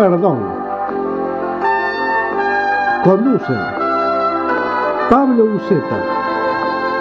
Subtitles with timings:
[0.00, 0.38] Perdón.
[3.04, 3.60] Conducen
[5.10, 5.98] Pablo Uceta,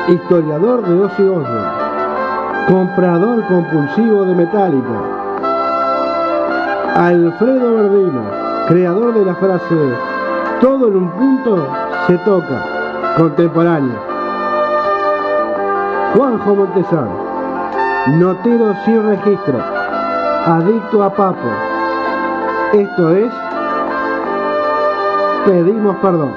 [0.10, 1.72] historiador de Ozzy Osbourne,
[2.68, 5.00] comprador compulsivo de Metallica.
[6.98, 8.22] Alfredo Verdino,
[8.68, 9.94] creador de la frase
[10.60, 11.68] todo en un punto
[12.06, 12.66] se toca,
[13.16, 13.96] contemporáneo.
[16.14, 17.16] Juanjo Montesano,
[18.18, 19.58] notero sin registro,
[20.46, 21.69] adicto a papo.
[22.74, 23.32] Esto es
[25.44, 26.34] Pedimos Perdón.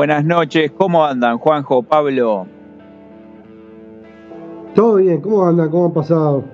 [0.00, 2.46] Buenas noches, ¿cómo andan Juanjo, Pablo?
[4.74, 5.68] Todo bien, ¿cómo andan?
[5.68, 6.44] ¿Cómo han pasado?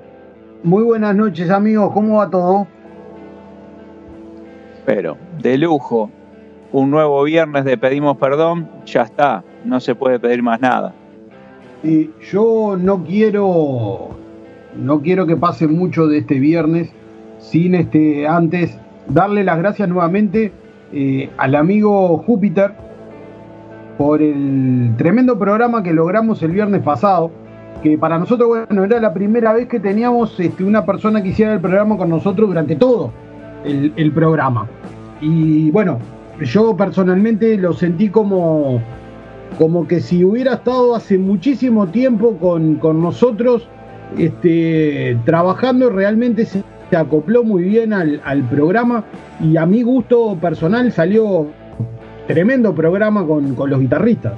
[0.64, 2.66] Muy buenas noches amigos, ¿cómo va todo?
[4.84, 6.10] Pero, de lujo,
[6.72, 10.92] un nuevo viernes de Pedimos Perdón, ya está, no se puede pedir más nada.
[11.84, 14.08] Y yo no quiero,
[14.74, 16.90] no quiero que pase mucho de este viernes
[17.38, 20.50] sin este antes darle las gracias nuevamente
[20.92, 22.86] eh, al amigo Júpiter
[23.96, 27.30] por el tremendo programa que logramos el viernes pasado,
[27.82, 31.54] que para nosotros, bueno, era la primera vez que teníamos este, una persona que hiciera
[31.54, 33.12] el programa con nosotros durante todo
[33.64, 34.68] el, programa.
[35.20, 35.98] Y bueno,
[36.40, 38.80] yo personalmente lo sentí como,
[39.58, 43.68] como que si hubiera estado hace muchísimo tiempo con, nosotros,
[44.18, 46.62] este, trabajando realmente se,
[46.96, 49.04] acopló muy bien al, al programa
[49.40, 51.48] y a mi gusto personal salió
[52.26, 54.34] tremendo programa con, los guitarristas.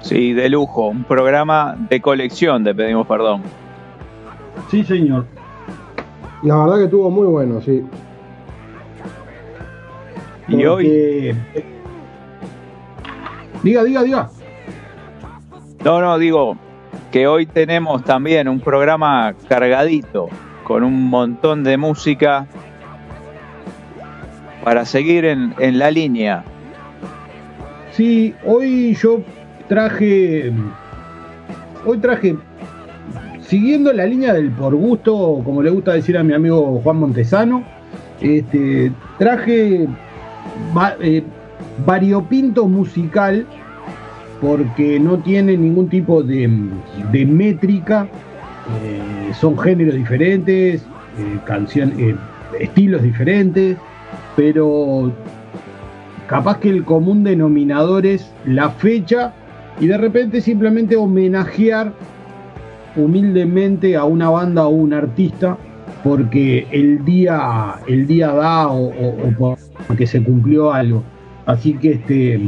[0.00, 3.42] Sí, de lujo, un programa de colección, te pedimos perdón.
[4.70, 5.26] Sí, señor.
[6.42, 7.84] La verdad que estuvo muy bueno, sí.
[10.48, 11.34] Y hoy.
[13.62, 14.30] Diga, diga, diga.
[15.84, 16.56] No, no, digo
[17.10, 20.28] que hoy tenemos también un programa cargadito,
[20.64, 22.46] con un montón de música
[24.64, 26.44] para seguir en, en la línea.
[28.00, 29.20] Sí, hoy yo
[29.68, 30.50] traje.
[31.84, 32.34] Hoy traje.
[33.42, 37.62] Siguiendo la línea del por gusto, como le gusta decir a mi amigo Juan Montesano,
[38.22, 39.86] este, traje
[41.02, 41.22] eh,
[41.84, 43.44] variopinto musical
[44.40, 46.48] porque no tiene ningún tipo de,
[47.12, 48.08] métrica,
[48.82, 52.16] eh, son géneros diferentes, eh, canciones,
[52.58, 53.76] estilos diferentes,
[54.36, 55.12] pero
[56.30, 59.32] capaz que el común denominador es la fecha
[59.80, 61.92] y de repente simplemente homenajear
[62.94, 65.58] humildemente a una banda o un artista
[66.04, 69.56] porque el día, el día da o,
[69.88, 71.02] porque se cumplió algo.
[71.46, 72.40] Así que este,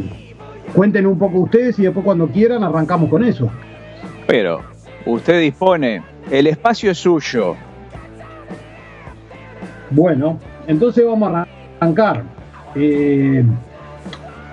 [0.72, 3.50] cuenten un poco ustedes y después cuando quieran arrancamos con eso.
[4.28, 4.60] Pero
[5.06, 7.56] usted dispone, el espacio es suyo.
[9.90, 10.38] Bueno,
[10.68, 11.48] entonces vamos a
[11.80, 12.22] arrancar.
[12.76, 13.44] Eh,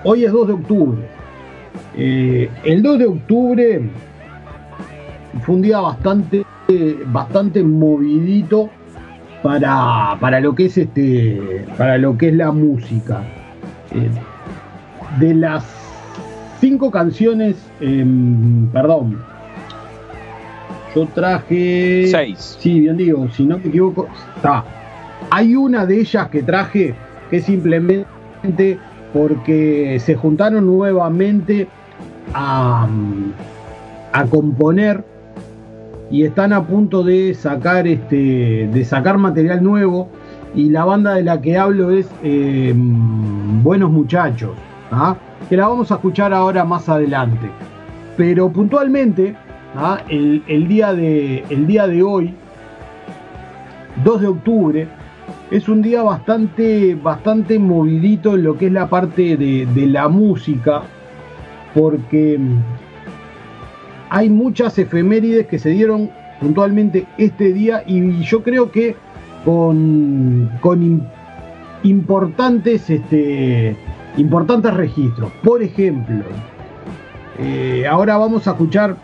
[0.04, 0.98] hoy es 2 de octubre.
[1.96, 3.90] Eh, el 2 de octubre
[5.42, 6.44] fue un día bastante,
[7.06, 8.70] bastante movidito
[9.42, 13.22] para, para lo que es este, para lo que es la música.
[13.92, 14.10] Eh,
[15.18, 15.64] de las
[16.60, 19.18] cinco canciones, em, perdón,
[20.94, 22.56] yo traje seis.
[22.60, 24.64] Sí, bien digo, si no me equivoco, está.
[25.30, 26.94] Hay una de ellas que traje
[27.30, 28.78] que simplemente
[29.12, 31.68] porque se juntaron nuevamente
[32.34, 32.88] a,
[34.30, 35.04] componer
[36.10, 40.08] y están a punto de sacar este de sacar material nuevo
[40.54, 44.50] y la banda de la que hablo es eh, Buenos Muchachos
[44.90, 45.16] ¿ah?
[45.48, 47.48] que la vamos a escuchar ahora más adelante
[48.16, 49.34] pero puntualmente
[49.76, 49.98] ¿ah?
[50.08, 52.34] el, día de, el día de hoy
[54.04, 54.88] 2 de octubre
[55.50, 60.82] es un día bastante, bastante movidito en lo que es la parte de, la música,
[61.74, 62.38] porque
[64.08, 66.10] hay muchas efemérides que se dieron
[66.40, 68.94] puntualmente este día y yo creo que
[69.44, 71.02] con, con
[71.82, 73.76] importantes, este,
[74.16, 75.32] importantes registros.
[75.42, 76.24] Por ejemplo,
[77.38, 78.96] eh, ahora vamos a escuchar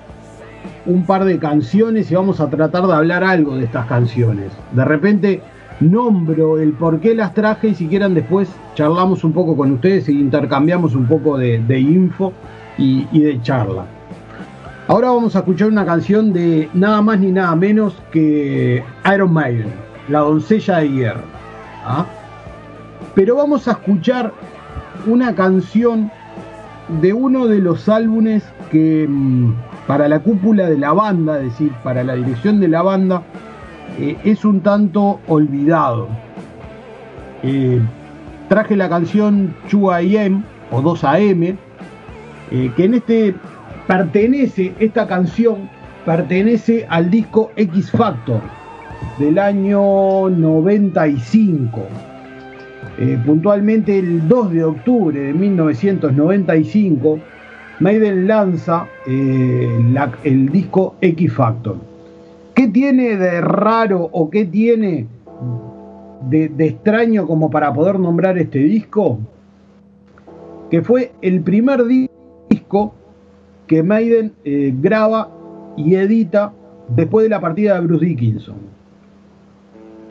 [0.84, 4.52] un par de canciones y vamos a tratar de hablar algo de estas canciones.
[4.72, 5.42] De repente
[5.80, 10.08] nombro el por qué las traje y si quieren después charlamos un poco con ustedes
[10.08, 12.32] e intercambiamos un poco de, info
[12.78, 13.84] y, de charla.
[14.88, 19.68] Ahora vamos a escuchar una canción de nada más ni nada menos que Iron Maiden,
[20.08, 21.24] La doncella de hierro.
[21.84, 22.06] ¿ah?
[23.14, 24.32] Pero vamos a escuchar
[25.06, 26.10] una canción
[27.00, 29.54] de uno de los álbumes que mm,
[29.86, 33.22] para la cúpula de la banda, es decir, para la dirección de la banda,
[33.98, 36.08] eh, es un tanto olvidado.
[37.42, 37.80] Eh,
[38.48, 41.56] traje la canción 2AM o 2AM,
[42.50, 43.34] eh, que en este
[43.86, 45.68] pertenece, esta canción
[46.04, 48.40] pertenece al disco X Factor
[49.18, 51.86] del año 95.
[53.24, 57.18] puntualmente el 2 de octubre de 1995,
[57.80, 61.95] Maiden lanza el disco X Factor.
[62.56, 65.06] ¿Qué tiene de raro o qué tiene
[66.30, 69.18] de, extraño como para poder nombrar este disco?
[70.70, 72.94] Que fue el primer disco
[73.66, 75.28] que Maiden eh, graba
[75.76, 76.54] y edita
[76.88, 78.56] después de la partida de Bruce Dickinson.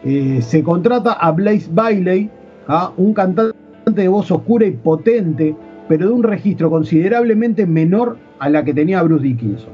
[0.03, 2.29] Eh, se contrata a Blaze Bailey,
[2.67, 3.57] a un cantante
[3.87, 5.55] de voz oscura y potente,
[5.87, 9.73] pero de un registro considerablemente menor a la que tenía Bruce Dickinson.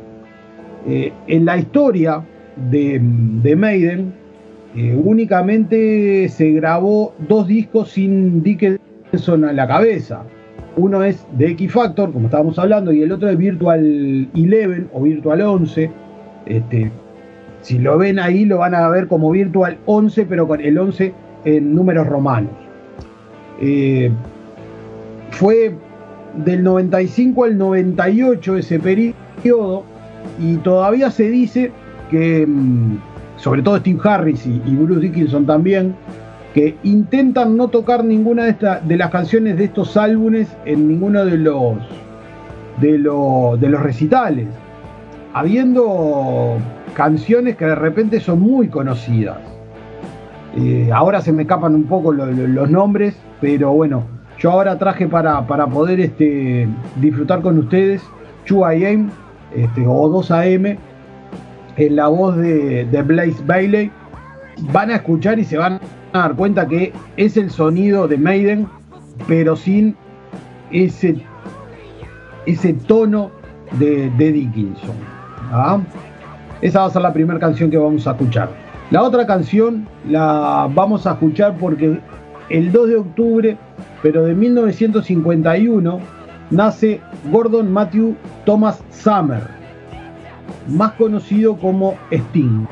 [0.87, 2.23] Eh, en la historia
[2.69, 4.13] de, Maiden,
[4.75, 10.23] eh, únicamente se grabó dos discos sin Dickinson a la cabeza.
[10.77, 15.01] Uno es de X Factor, como estábamos hablando, y el otro es Virtual 11 o
[15.01, 15.91] Virtual 11.
[16.45, 16.91] Este,
[17.61, 21.13] si lo ven ahí, lo van a ver como Virtual 11, pero con el 11
[21.45, 22.51] en números romanos.
[23.59, 24.11] Eh,
[25.31, 25.73] fue
[26.45, 29.83] del 95 al 98 ese periodo,
[30.39, 31.71] y todavía se dice
[32.11, 32.97] que, mm,
[33.37, 35.95] sobre todo Steve Harris y, Bruce Dickinson también,
[36.53, 41.37] que intentan no tocar ninguna de, de las canciones de estos álbumes en ninguno de
[41.37, 41.77] los,
[42.81, 44.47] de, de los recitales,
[45.33, 46.57] habiendo
[46.93, 49.37] canciones que de repente son muy conocidas.
[50.57, 54.03] Eh, ahora se me escapan un poco los nombres, pero bueno,
[54.37, 56.67] yo ahora traje para, para poder este,
[56.99, 58.03] disfrutar con ustedes
[58.49, 59.09] 2 AM
[59.55, 60.77] este, o 2 AM
[61.85, 63.91] en la voz de, Blaze Bailey,
[64.71, 65.79] van a escuchar y se van
[66.13, 68.67] a dar cuenta que es el sonido de Maiden,
[69.27, 69.95] pero sin
[70.71, 71.15] ese,
[72.45, 73.31] ese tono
[73.79, 74.95] de, Dickinson.
[75.51, 75.79] ¿ah?
[76.61, 78.49] Esa va a ser la primera canción que vamos a escuchar.
[78.91, 81.99] La otra canción la vamos a escuchar porque
[82.49, 83.57] el 2 de octubre,
[84.03, 85.99] pero de 1951,
[86.51, 87.01] nace
[87.31, 89.60] Gordon Matthew Thomas Summer
[90.67, 92.65] más conocido como Sting.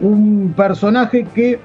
[0.00, 1.60] Un personaje que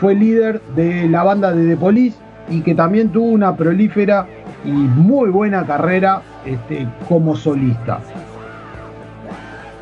[0.00, 2.16] fue líder de la banda de The Police
[2.48, 4.26] y que también tuvo una prolífera
[4.64, 8.00] y muy buena carrera este, como solista.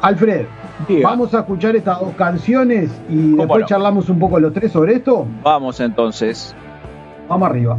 [0.01, 0.47] Alfred,
[1.03, 5.27] vamos a escuchar estas dos canciones y después charlamos un poco los tres sobre esto.
[5.45, 6.55] Vamos entonces.
[7.29, 7.79] Vamos arriba.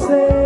[0.00, 0.39] ser.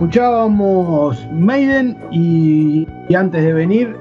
[0.00, 3.96] escuchábamos Maiden y, y, antes de venir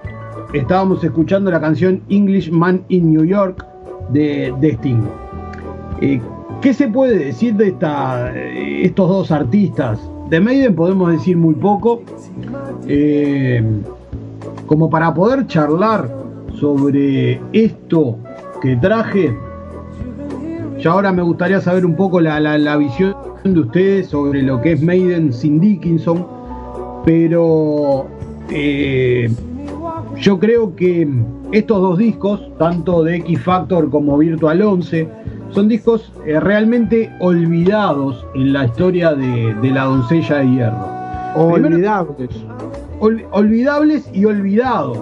[0.53, 3.65] estábamos escuchando la canción Englishman in New York
[4.13, 5.03] de, de Sting.
[5.99, 6.21] Eh,
[6.61, 9.99] ¿Qué se puede decir de esta, eh, estos dos artistas?
[10.29, 12.01] De Maiden podemos decir muy poco.
[12.87, 13.61] Eh,
[14.67, 16.09] como para poder charlar
[16.61, 18.15] sobre esto
[18.61, 19.37] que traje,
[20.79, 23.17] ya ahora me gustaría saber un poco la, la visión
[23.53, 26.25] de ustedes sobre lo que es Maiden sin Dickinson,
[27.05, 28.07] pero
[28.49, 29.29] eh,
[30.17, 31.07] yo creo que
[31.51, 35.07] estos dos discos, tanto de X Factor como Virtual 11,
[35.51, 40.99] son discos eh, realmente olvidados en la historia de, de la doncella de hierro.
[41.35, 42.29] Olvidables.
[42.99, 44.97] Olvidables y olvidados.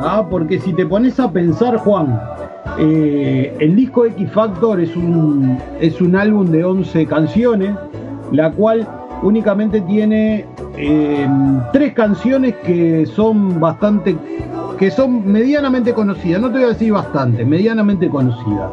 [0.00, 0.26] ¿ah?
[0.28, 2.20] Porque si te pones a pensar, Juan,
[2.78, 7.70] eh, el disco X Factor es un, es un álbum de 11 canciones
[8.32, 8.86] la cual
[9.22, 10.44] únicamente tiene
[10.76, 11.28] eh,
[11.72, 14.16] tres canciones que son bastante,
[14.78, 18.70] que son medianamente conocidas, no te voy a decir bastante, medianamente conocidas.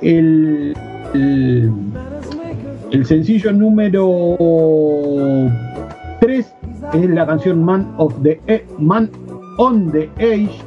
[0.00, 0.74] El,
[1.14, 4.36] el, sencillo número
[6.20, 6.54] 3
[6.94, 9.10] es la canción Man of the E- Man
[9.58, 10.58] on the Age.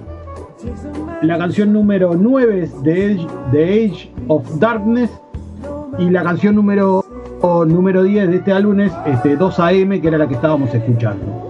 [1.21, 5.09] La canción número 9 es The The Age of Darkness.
[5.97, 7.03] Y la canción número,
[7.41, 11.49] o número 10 de este álbum es este, 2AM, que era la que estábamos escuchando.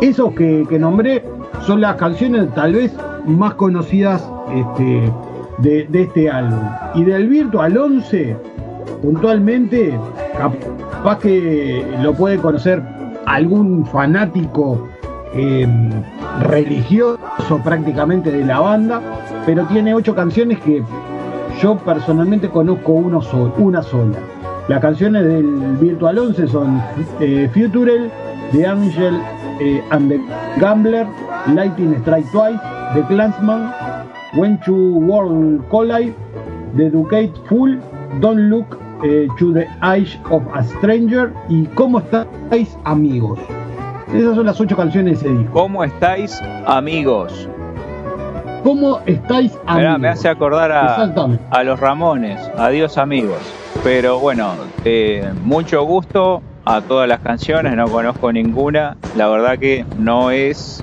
[0.00, 1.24] Esos que, que nombré
[1.66, 2.94] son las canciones tal vez
[3.26, 5.12] más conocidas este,
[5.58, 6.60] de, de este álbum.
[6.94, 8.36] Y del Virtual 11,
[9.02, 9.96] puntualmente,
[10.36, 12.82] capaz que lo puede conocer
[13.26, 14.88] algún fanático
[15.34, 15.66] eh,
[16.42, 17.18] religioso
[17.62, 19.00] prácticamente de la banda,
[19.46, 20.82] pero tiene ocho canciones que
[21.60, 24.16] yo personalmente conozco uno sol- una sola.
[24.68, 25.46] Las canciones del
[25.80, 26.82] Virtual 11 son
[27.20, 28.10] eh, Futurel,
[28.52, 29.14] The Angel
[29.60, 30.20] eh, and the
[30.60, 31.06] Gambler,
[31.54, 32.60] Lightning Strike Twice,
[32.94, 33.72] The Clansman,
[34.34, 36.14] When Two World Collide,
[36.76, 37.78] The Ducate Full,
[38.20, 43.38] Don't Look eh, to the Eyes of a Stranger y ¿Cómo estáis amigos?
[44.12, 45.52] Esas son las ocho canciones de ese disco.
[45.54, 47.48] ¿Cómo estáis, amigos?
[48.64, 49.76] ¿Cómo estáis amigos?
[49.76, 52.38] Mirá, me hace acordar a los Ramones.
[52.58, 53.38] Adiós, amigos.
[53.84, 57.74] Pero bueno, eh, mucho gusto a todas las canciones.
[57.76, 58.96] No conozco ninguna.
[59.16, 60.82] La verdad que no es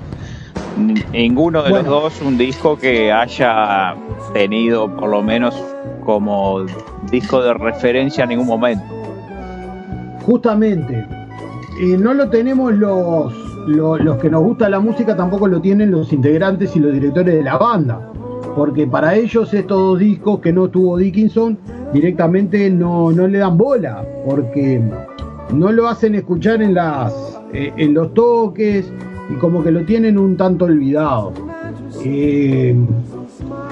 [0.76, 1.90] ni- ninguno de Bueno.
[1.90, 3.94] los dos un disco que haya
[4.32, 5.54] tenido por lo menos
[6.04, 6.64] como
[7.10, 8.84] disco de referencia en ningún momento.
[10.24, 11.06] Justamente,
[11.80, 13.32] eh, no lo tenemos los,
[13.68, 17.34] lo- los que nos gusta la música, tampoco lo tienen los integrantes y los directores
[17.34, 18.00] de la banda.
[18.56, 21.58] Porque para ellos estos dos discos que no tuvo Dickinson
[21.92, 24.04] directamente no, no le dan bola.
[24.26, 24.82] Porque
[25.52, 28.90] no lo hacen escuchar en, las, eh, en los toques
[29.30, 31.32] y como que lo tienen un tanto olvidado.
[32.04, 32.74] Eh,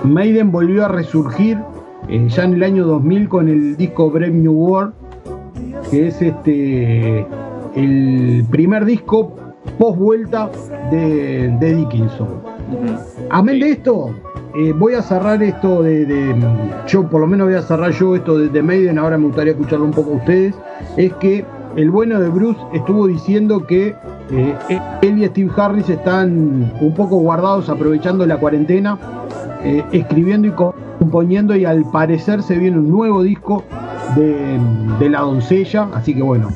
[0.05, 1.59] Maiden volvió a resurgir
[2.09, 4.93] eh, ya en el año 2000 con el disco Brave New World
[5.91, 7.27] que es este
[7.75, 9.35] el primer disco
[9.79, 10.51] post vuelta
[10.91, 12.29] de, de Dickinson.
[13.31, 14.11] Amén de esto,
[14.57, 16.35] eh, voy a cerrar esto de,
[16.87, 18.99] Yo, por lo menos, voy a cerrar yo esto de, de Maiden.
[18.99, 20.55] Ahora me gustaría escucharlo un poco a ustedes.
[20.97, 21.45] Es que
[21.77, 23.97] el bueno de Bruce estuvo diciendo que
[24.31, 24.55] eh,
[25.03, 28.97] él y Steve Harris están un poco guardados aprovechando la cuarentena,
[29.65, 31.57] eh, escribiendo y componiendo.
[31.57, 33.65] Y al parecer se viene un nuevo disco
[34.15, 34.61] de,
[35.01, 35.89] de La Doncella.
[35.95, 36.51] Así que bueno,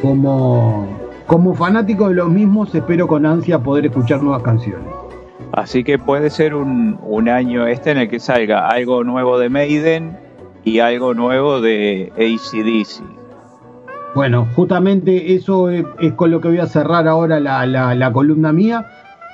[0.00, 0.86] como,
[1.26, 4.91] como fanático de los mismos, espero con ansia poder escuchar nuevas canciones.
[5.52, 9.48] Así que puede ser un, un año este en el que salga algo nuevo de
[9.50, 10.16] Maiden
[10.64, 13.02] y algo nuevo de ACDC.
[14.14, 18.12] Bueno, justamente eso es, es con lo que voy a cerrar ahora la, la- la
[18.12, 18.86] columna mía.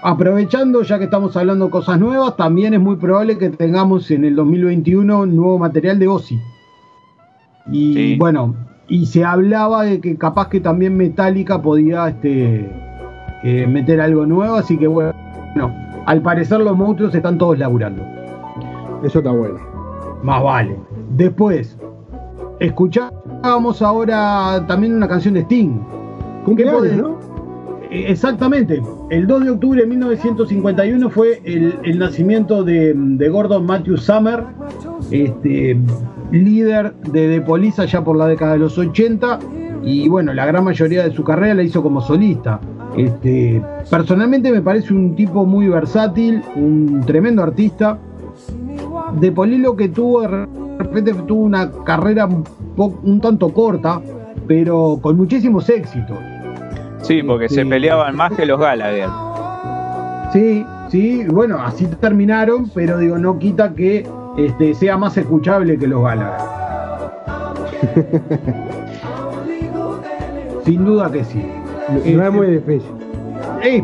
[0.02, 4.24] Aprovechando, ya que estamos hablando de cosas nuevas, también es muy probable que tengamos en
[4.24, 6.38] el 2021 nuevo material de Ozzy.
[7.72, 8.16] Y Sí.
[8.18, 8.54] bueno,
[8.88, 12.70] y se hablaba de que capaz que también Metallica podía este,
[13.42, 15.12] eh, meter algo nuevo, así que bueno,
[16.08, 18.02] al parecer los monstruos están todos laburando.
[19.02, 19.58] Eso está bueno.
[20.22, 20.74] Más vale.
[21.10, 21.76] Después,
[22.60, 25.78] escuchábamos ahora también una canción de Sting.
[26.46, 27.18] Cumpleaños, ¿no?
[27.90, 28.82] Eh, Exactamente.
[29.10, 34.44] El 2 de octubre de 1951 fue el, el nacimiento de, de Gordon Matthew Summer,
[35.10, 35.78] este,
[36.32, 39.40] líder de The Police allá por la década de los 80.
[39.84, 42.60] Y bueno, la gran mayoría de su carrera la hizo como solista.
[42.96, 47.98] Este, personalmente me parece un tipo muy versátil, un tremendo artista.
[49.20, 50.28] De Police lo que tuvo, de
[50.78, 54.00] repente tuvo una carrera un, tanto corta,
[54.46, 56.16] pero con muchísimos éxitos.
[57.02, 57.68] Sí, porque se Sí.
[57.68, 59.08] peleaban más que los Gallagher.
[60.32, 65.86] Sí, sí, bueno, así terminaron, pero digo, no quita que este, sea más escuchable que
[65.86, 66.40] los Gallagher.
[70.64, 71.42] Sin duda que sí.
[71.90, 72.90] No, es muy difícil.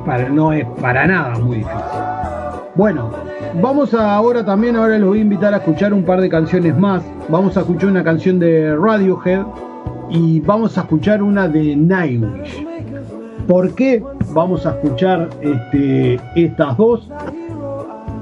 [0.05, 1.79] para, no es para nada muy difícil.
[2.75, 3.11] Bueno,
[3.63, 6.77] vamos a ahora también, ahora los voy a invitar a escuchar un par de canciones
[6.77, 7.03] más.
[7.29, 9.45] Vamos a escuchar una canción de Radiohead
[10.11, 12.67] y vamos a escuchar una de Nightwish.
[13.47, 17.09] ¿Por qué vamos a escuchar este, estas dos?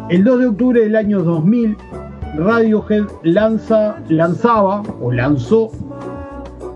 [0.09, 1.77] El 2 de octubre del año 2000,
[2.37, 5.71] Radiohead lanza, lanzaba o lanzó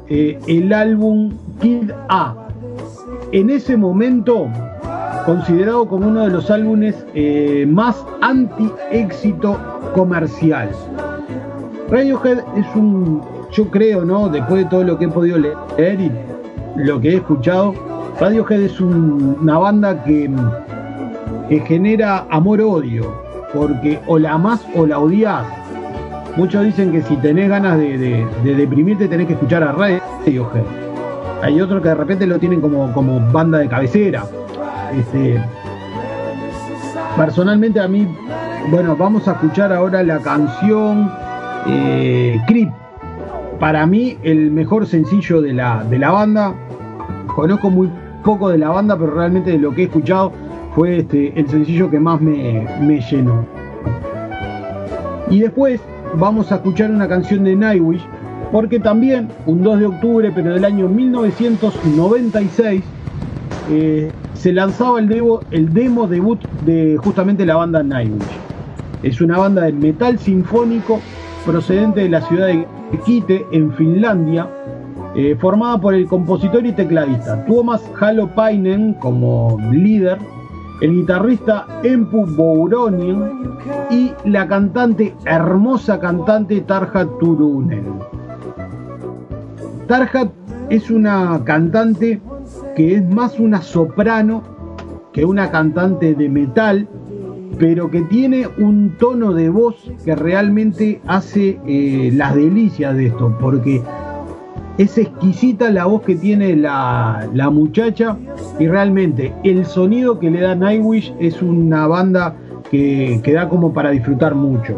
[0.09, 2.46] eh, el álbum Kid A.
[3.33, 4.49] En ese momento,
[5.25, 9.59] considerado como uno de los álbumes eh, más anti-éxito
[9.95, 10.71] comercial.
[11.91, 13.21] Radiohead es un,
[13.53, 14.29] yo creo, ¿no?
[14.29, 16.11] Después de todo lo que he podido leer y
[16.77, 17.75] lo que he escuchado,
[18.21, 20.31] Radiohead es un- una banda que,
[21.49, 23.05] que genera amor-odio,
[23.55, 25.45] porque o la amás o la odias.
[26.37, 30.86] Muchos dicen que si tenés ganas de, de- de deprimirte tenés que escuchar a Radiohead.
[31.43, 34.25] Hay otros que de repente lo tienen como, como banda de cabecera.
[34.97, 35.43] Este,
[37.17, 38.07] personalmente a mí,
[38.71, 41.11] bueno, vamos a escuchar ahora la canción
[41.67, 42.71] eh, Creep.
[43.61, 46.55] Para mí el mejor sencillo de la, de la banda.
[47.35, 47.91] Conozco muy
[48.25, 50.33] poco de la banda, pero realmente de lo que he escuchado
[50.75, 53.47] fue este, el sencillo que más me, me llenó.
[55.31, 55.81] Y después
[56.15, 58.07] vamos a escuchar una canción de Nightwish,
[58.53, 62.83] porque también un 2 de octubre, pero del año 1996,
[63.71, 68.39] eh, se lanzaba el demo, el demo debut de justamente la banda Nightwish.
[69.03, 71.01] Es una banda de metal sinfónico
[71.45, 72.67] procedente de la ciudad de
[73.05, 74.49] Kite, en Finlandia,
[75.15, 80.19] eh, formada por el compositor y tecladista Tuomas Halopainen como líder,
[80.81, 83.23] el guitarrista Empu Bouronien
[83.91, 88.16] y la cantante, hermosa cantante Tarja Turunen.
[89.87, 90.31] Tarja
[90.69, 92.21] es una cantante
[92.75, 94.43] que es más una soprano
[95.13, 96.87] que una cantante de metal,
[97.59, 103.35] pero que tiene un tono de voz que realmente hace eh, las delicias de esto,
[103.41, 103.83] porque
[104.77, 108.19] es exquisita la voz que tiene la, la muchacha
[108.59, 112.37] y realmente el sonido que le da Nightwish es una banda
[112.71, 114.77] que, que da como para disfrutar mucho.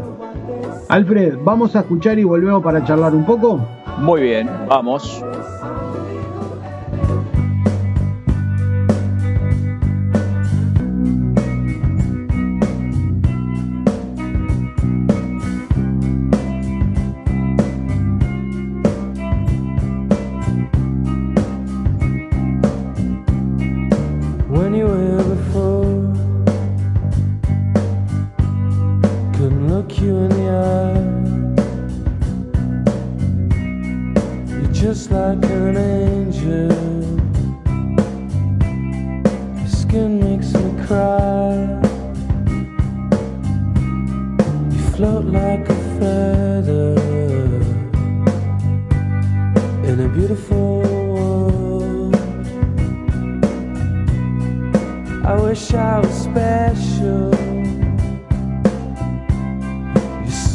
[0.88, 3.60] Alfred, vamos a escuchar y volvemos para charlar un poco.
[3.98, 5.24] Muy bien, vamos.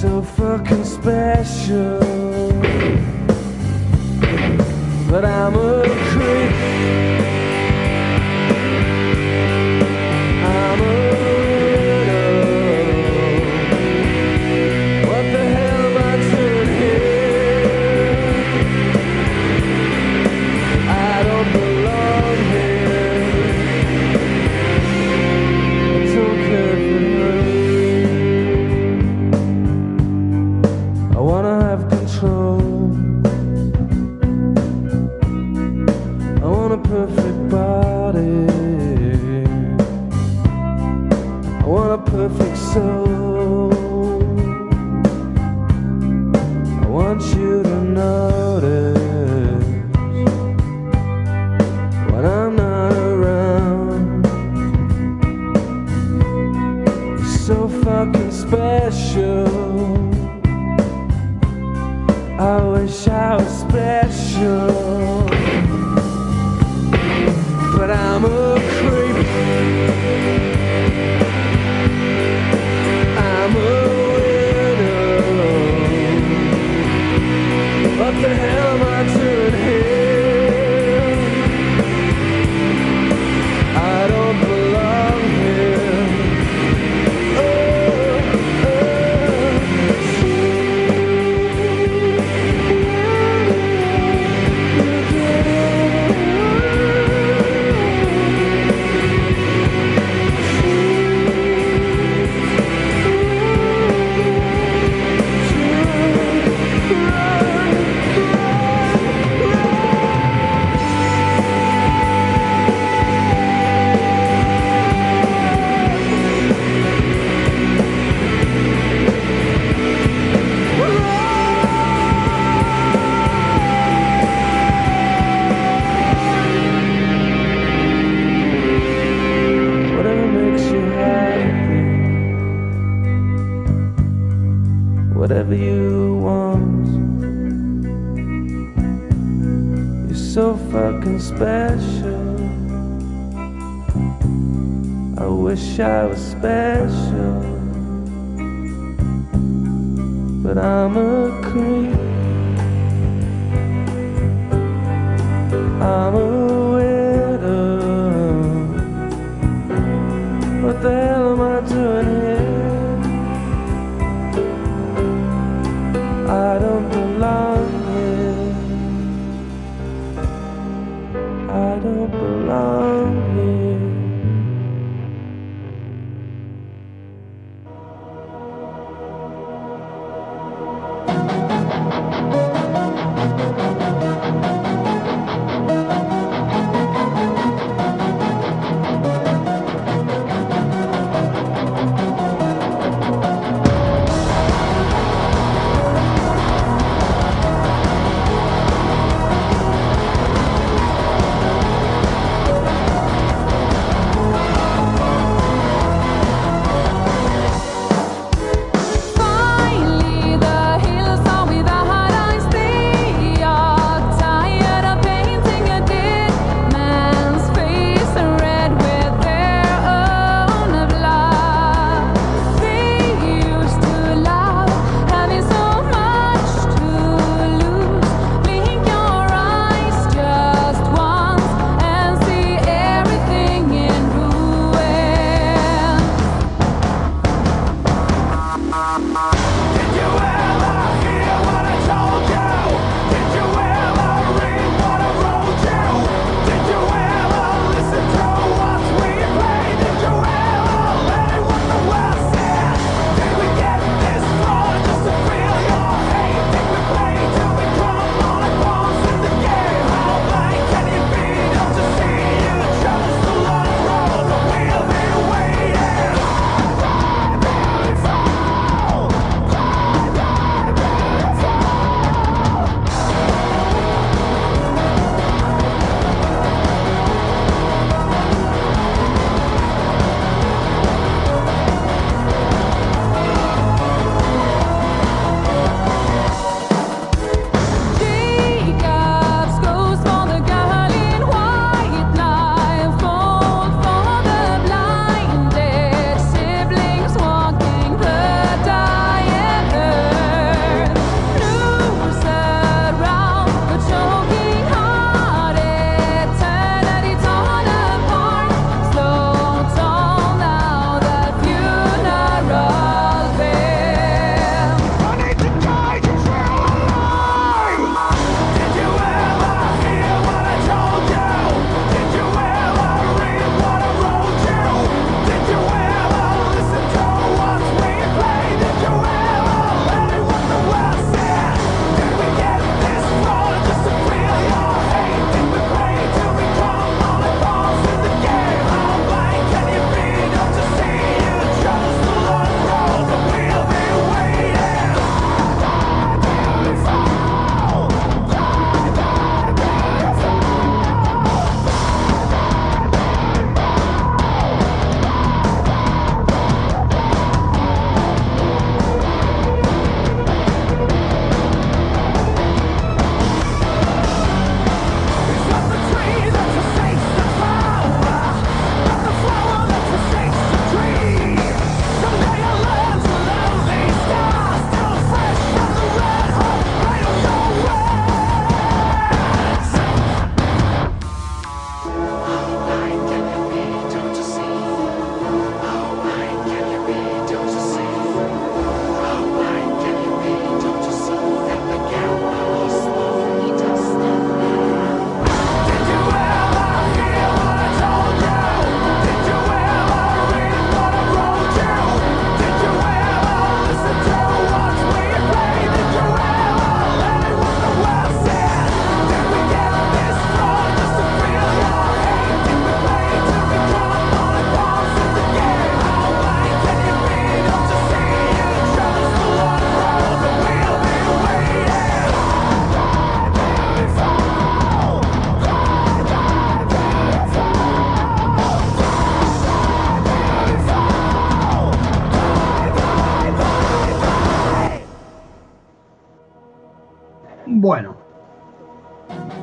[0.03, 1.97] So fucking special.
[5.09, 6.12] But I'm a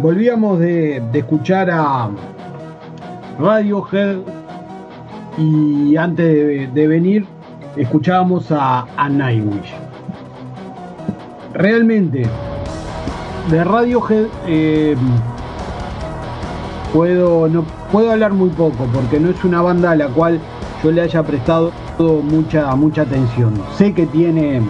[0.00, 2.10] volvíamos de, de escuchar a
[3.38, 4.18] Radiohead
[5.38, 7.26] y antes de, venir
[7.76, 9.72] escuchábamos a, a Nightwish.
[11.54, 12.22] Realmente,
[13.50, 14.96] de Radiohead eh,
[16.92, 20.40] puedo, no, puedo hablar muy poco porque no es una banda a la cual
[20.82, 21.72] yo le haya prestado
[22.22, 23.54] mucha, mucha atención.
[23.76, 24.62] Sé que tiene,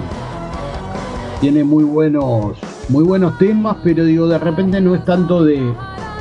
[1.41, 2.59] tiene muy buenos,
[2.91, 5.73] muy buenos temas, pero digo, de repente no es tanto de,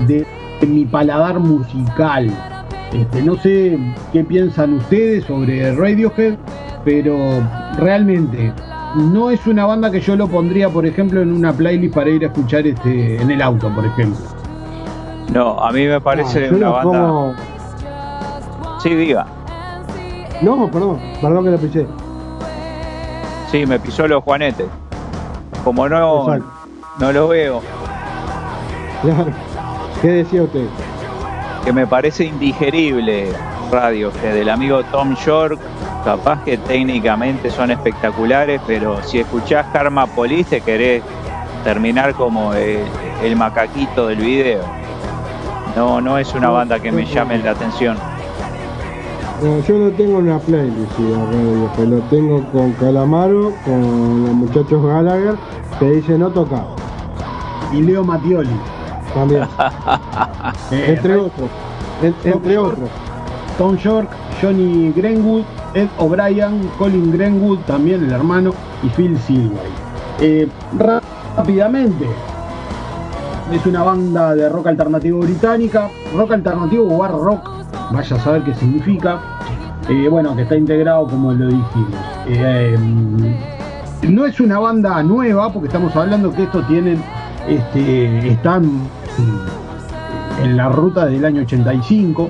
[0.08, 0.26] de,
[0.62, 2.30] de mi paladar musical.
[2.94, 3.78] Este, no sé
[4.14, 6.36] qué piensan ustedes sobre Radiohead,
[6.86, 7.18] pero
[7.78, 8.54] realmente
[8.96, 12.24] no es una banda que yo lo pondría, por ejemplo, en una playlist para ir
[12.24, 14.26] a escuchar este, en el auto, por ejemplo.
[15.34, 17.36] No, a mí me parece No, yo una banda.
[18.82, 19.26] Sí, diga.
[20.42, 21.88] No, perdón, perdón que lo pisé.
[23.52, 24.68] Sí, me pisó los juanetes.
[25.64, 26.59] Como no, Exacto.
[27.00, 27.62] No lo veo,
[29.02, 29.32] Claro.
[30.02, 30.68] ¿Qué decía usted?
[31.64, 33.34] que me parece indigerible
[33.72, 35.60] radio, que del amigo Tom York,
[36.04, 41.04] capaz que técnicamente son espectaculares, pero si escuchás Karma Police te querés
[41.64, 42.80] terminar como el,
[43.24, 44.64] el macaquito del video.
[45.76, 47.44] No, no es una No, banda que me no, llame no.
[47.44, 47.98] la atención.
[49.42, 51.88] No, yo lo tengo en una playlist, a Radiohead.
[51.88, 55.36] Lo tengo con Calamaro, con los muchachos Gallagher,
[55.80, 56.79] que dice no tocar.
[57.74, 58.50] Y Leo Mattioli.
[59.14, 59.44] También.
[60.72, 61.50] Eh, entre otros.
[62.04, 62.90] En- entre otros.
[63.58, 64.08] Tom York,
[64.42, 65.44] Johnny Greenwood,
[65.74, 68.54] Ed O'Brien, Colin Greenwood, también el hermano,
[68.84, 69.70] y Phil Silway.
[70.20, 70.48] Eh,
[71.36, 72.06] rápidamente,
[73.52, 77.50] es una banda de rock alternativo británica, rock alternativo o hard rock,
[77.92, 79.20] vaya a saber qué significa.
[79.90, 81.94] Eh, bueno, que está integrado como lo dijimos.
[82.28, 82.78] Eh,
[84.08, 87.02] no es una banda nueva, porque estamos hablando que estos tienen,
[87.50, 88.70] este, están
[90.44, 92.30] en la ruta del año 85.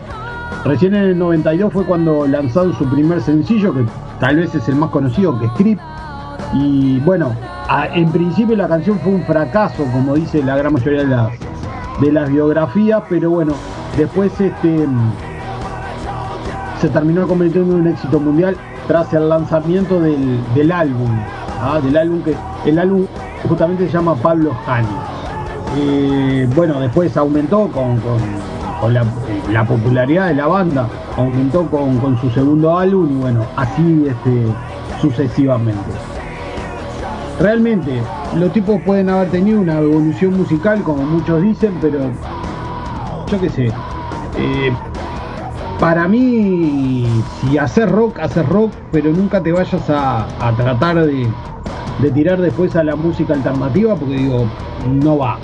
[0.66, 3.86] Recién en el 92 fue cuando lanzaron su primer sencillo, que
[4.20, 5.82] tal vez es el más conocido, que es Script.
[6.54, 7.36] Y bueno,
[7.94, 11.32] en principio la canción fue un fracaso, como dice la gran mayoría de las,
[12.02, 13.54] de las biografías, pero bueno,
[13.98, 14.88] después este,
[16.82, 18.58] se terminó convirtiendo en un éxito mundial
[18.88, 21.12] tras el lanzamiento del, del álbum.
[21.62, 21.80] ¿ah?
[21.84, 23.06] Del álbum que el álbum
[23.48, 25.09] justamente se llama Pablo Hani.
[25.78, 28.02] Eh, bueno, después aumentó con,
[28.94, 29.06] la,
[29.52, 34.46] la popularidad de la banda, aumentó con, su segundo álbum y bueno, así este,
[35.00, 35.92] sucesivamente.
[37.40, 38.02] Realmente,
[38.36, 42.00] los tipos pueden haber tenido una evolución musical, como muchos dicen, pero
[43.28, 43.66] yo qué sé.
[44.38, 44.74] eh,
[45.80, 47.08] para mí,
[47.40, 52.84] si hacer rock, hacer rock, pero nunca te vayas a, tratar de tirar después a
[52.84, 54.46] la música alternativa, porque digo,
[54.86, 55.38] no va.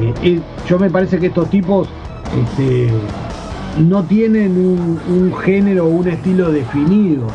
[0.00, 1.88] Eh, yo me parece que estos tipos
[2.40, 2.90] este,
[3.78, 7.26] no tienen un, un género o un estilo definido,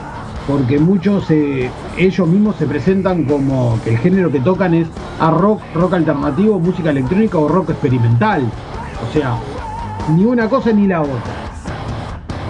[0.47, 4.87] porque muchos eh, ellos mismos se presentan como que el género que tocan es
[5.19, 8.43] a rock, rock alternativo, música electrónica o rock experimental.
[9.09, 9.37] O sea,
[10.15, 11.21] ni una cosa ni la otra.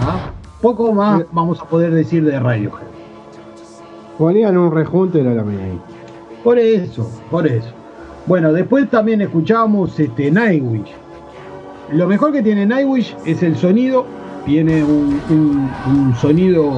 [0.02, 0.30] ¿Ah?
[0.60, 2.86] Poco más vamos a poder decir de Radiohead.
[4.18, 5.44] Ponían un rejunte era la.
[6.42, 7.83] Por eso, por eso.
[8.26, 10.90] Bueno, después también escuchamos este Nightwish.
[11.92, 14.06] Lo mejor que tiene Nightwish es el sonido.
[14.46, 16.70] Tiene un, un- un sonido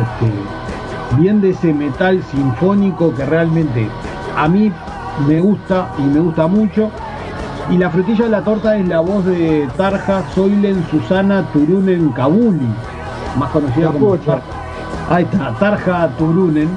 [0.00, 3.86] este, bien de ese metal sinfónico que realmente
[4.36, 4.72] a mí
[5.28, 6.90] me gusta y me gusta mucho.
[7.70, 12.66] Y la frutilla de la torta es la voz de Tarja Soilen Susana Turunen Kabuli,
[13.38, 14.16] más conocida como.
[14.18, 14.42] Tarja.
[15.08, 16.68] Ahí está, Tarja Turunen,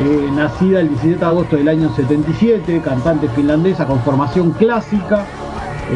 [0.00, 5.24] eh, nacida el 17 de agosto del año 77, cantante finlandesa con formación clásica,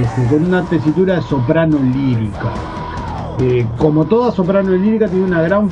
[0.00, 2.52] este, con una tesitura de soprano lírica.
[3.40, 5.66] Eh, como toda soprano lírica, tiene una gran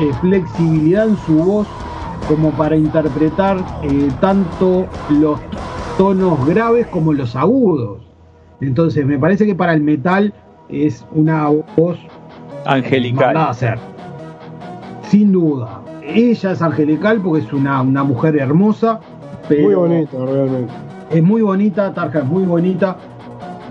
[0.00, 1.68] eh, flexibilidad en su voz
[2.26, 3.58] como para interpretar
[4.20, 5.40] tanto los
[5.96, 8.02] tonos graves como los agudos.
[8.60, 10.34] Entonces, me parece que para el metal
[10.68, 11.96] es una voz
[12.66, 13.36] Angelical.
[13.36, 13.78] hacer.
[15.08, 15.80] Sin duda.
[16.08, 19.00] Ella es angelical porque es una, una mujer hermosa.
[19.48, 20.72] Pero Muy bonito, realmente.
[21.10, 22.96] Es muy bonita, Tarja es muy bonita.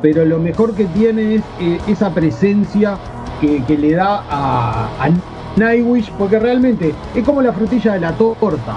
[0.01, 2.97] Pero lo mejor que tiene es eh, esa presencia
[3.41, 5.09] que, que le da a, a
[5.57, 6.11] Nightwish.
[6.17, 8.75] Porque realmente es como la frutilla de la torta.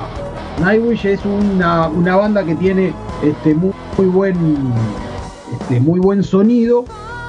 [0.60, 2.92] Nightwish es una, una banda que tiene
[3.22, 4.36] este, muy, muy buen
[5.52, 6.84] este, muy buen sonido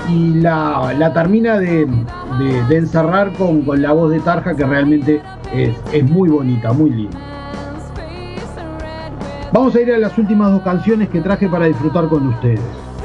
[0.10, 4.66] y la, la termina de, de- de encerrar con, con la voz de Tarja que
[4.66, 5.22] realmente
[5.54, 7.18] es, es muy bonita, muy linda.
[9.54, 12.62] Vamos a ir a las últimas dos canciones que traje para disfrutar con ustedes.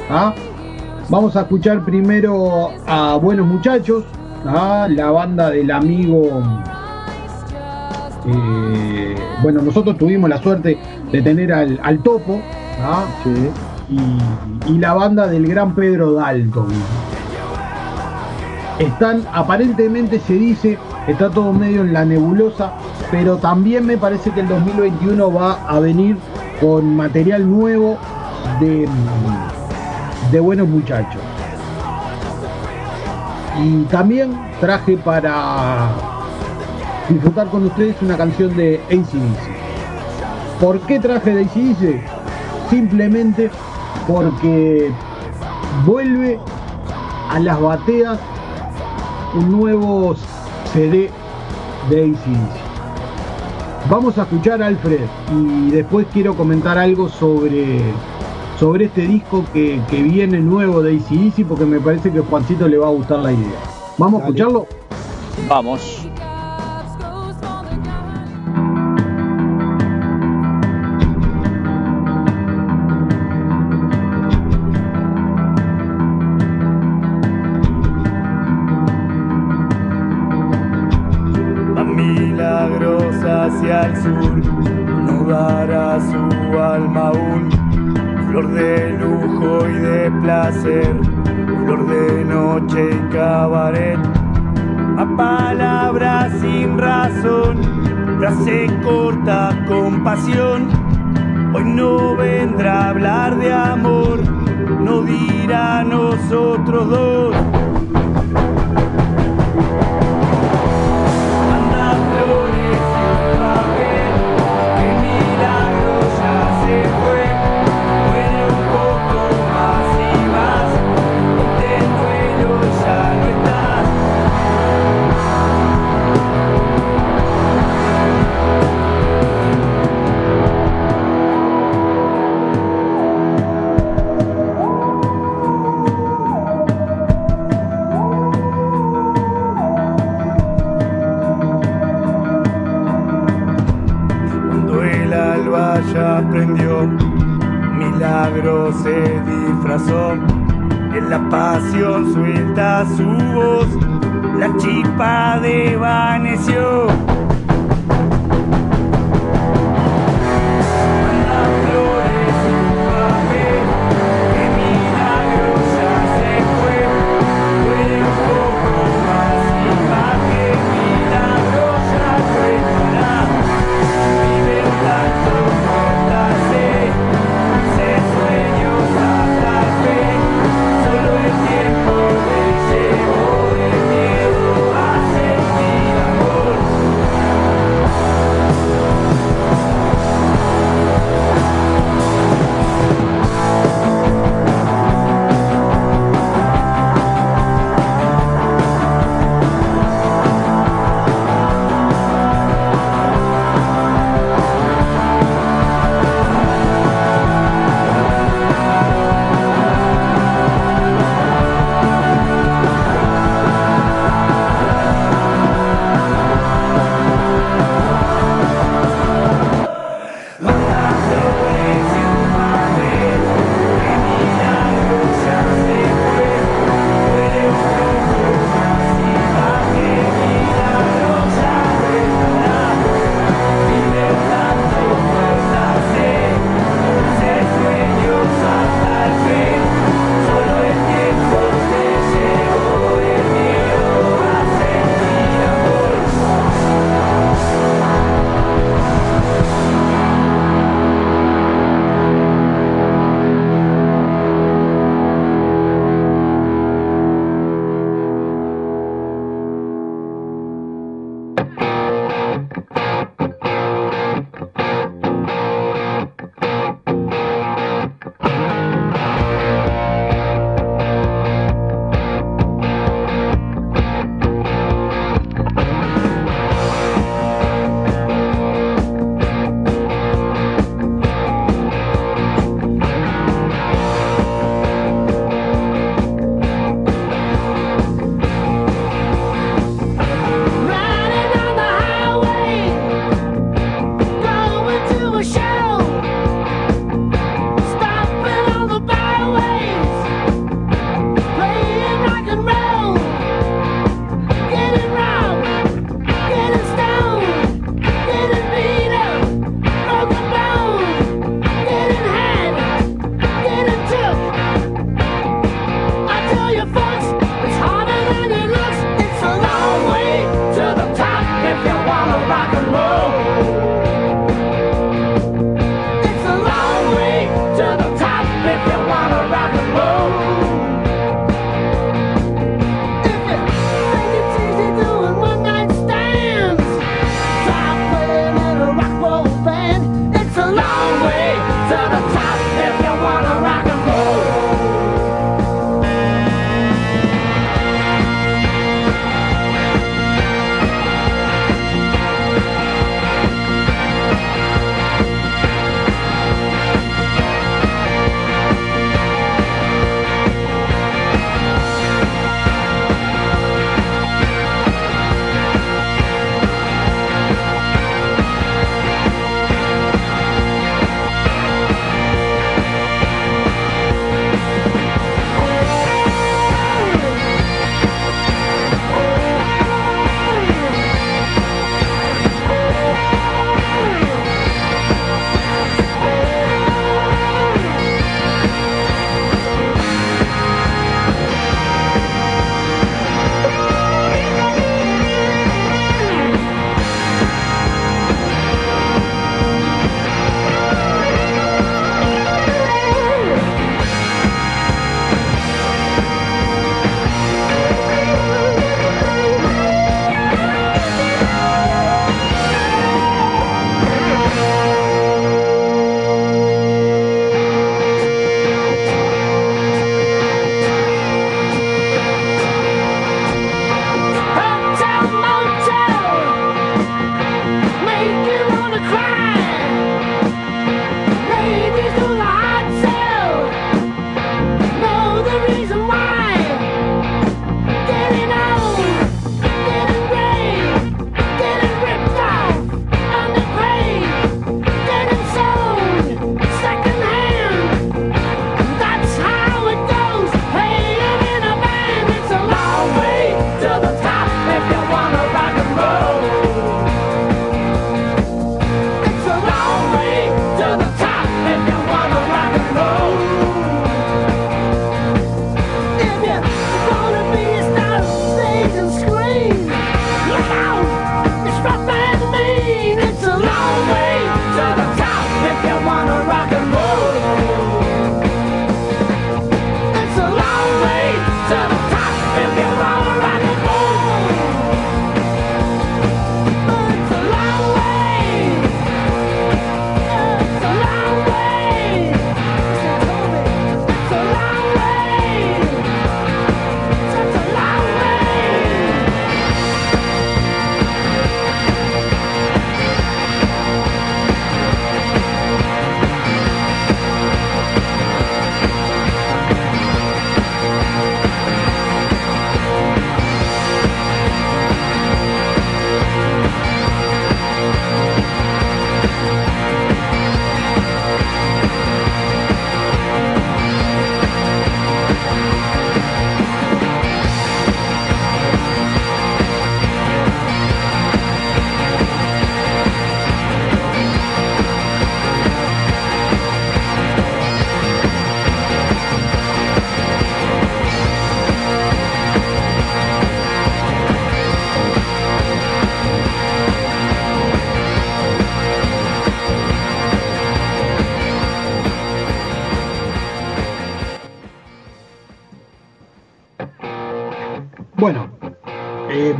[0.09, 0.33] ¿ah?
[1.09, 4.05] Vamos a escuchar primero a Buenos Muchachos,
[4.45, 6.41] a la banda del amigo.
[8.25, 10.77] eh, bueno, nosotros tuvimos la suerte
[11.11, 12.39] de tener al, al Topo
[12.81, 13.05] ¿ah?
[13.23, 13.49] Sí.
[13.89, 16.67] y, y la banda del gran Pedro Dalton.
[18.79, 20.77] Están, aparentemente se dice,
[21.07, 22.73] está todo medio en la nebulosa,
[23.09, 26.17] pero también me parece que el 2021 va a venir
[26.59, 27.97] con material nuevo
[28.59, 28.87] de,
[30.31, 31.21] de buenos muchachos.
[33.63, 35.89] Y también traje para
[37.09, 40.59] disfrutar con ustedes una canción de ACDC.
[40.59, 42.69] ¿Por qué traje de ACDC?
[42.69, 43.49] Simplemente
[44.07, 44.91] porque
[45.85, 46.39] vuelve
[47.29, 48.19] a las bateas
[49.35, 50.15] un nuevo
[50.73, 51.09] CD
[51.89, 52.67] de ACDC.
[53.89, 54.99] Vamos a escuchar a Alfred
[55.31, 57.79] y después quiero comentar algo sobre,
[58.59, 62.67] sobre este disco que, que viene nuevo de ACDC porque me parece que a Juancito
[62.67, 63.59] le va a gustar la idea.
[63.97, 64.67] ¿Vamos a escucharlo?
[65.47, 66.06] Vamos.
[100.09, 104.21] Hoy no vendrá a hablar de amor,
[104.79, 107.16] no dirá a nosotros dos.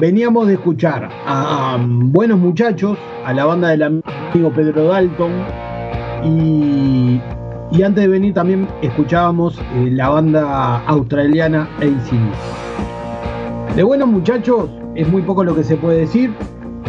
[0.07, 5.31] Veníamos de escuchar a, Buenos Muchachos, a la banda del amigo Pedro Dalton,
[6.23, 7.19] y,
[7.73, 13.75] y antes de venir también escuchábamos eh, la banda australiana ACDC.
[13.75, 16.31] De Buenos Muchachos es muy poco lo que se puede decir,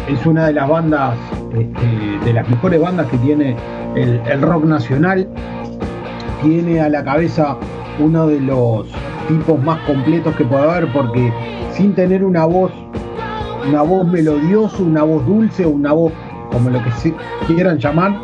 [0.07, 1.17] es una de las bandas,
[1.53, 3.57] este, de las mejores bandas que tiene
[3.95, 5.27] el, el rock nacional,
[6.41, 7.57] tiene a la cabeza
[7.99, 8.87] uno de los
[9.27, 11.33] tipos más completos que puede haber porque
[11.73, 12.71] sin tener una voz,
[13.67, 16.13] una voz melodiosa, una voz dulce, una voz
[16.51, 17.13] como lo que
[17.47, 18.15] quieran llamar,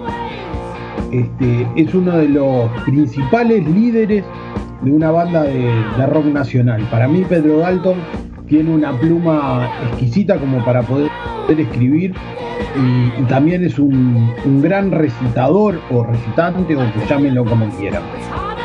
[1.12, 4.24] este, es uno de los principales líderes
[4.82, 6.82] de una banda de, de rock nacional.
[6.92, 7.96] Para mí Pedro Dalton
[8.48, 11.10] tiene una pluma exquisita como para poder
[11.48, 12.14] escribir
[12.76, 18.04] y, también es un, un gran recitador o recitante o que llámenlo como quieran.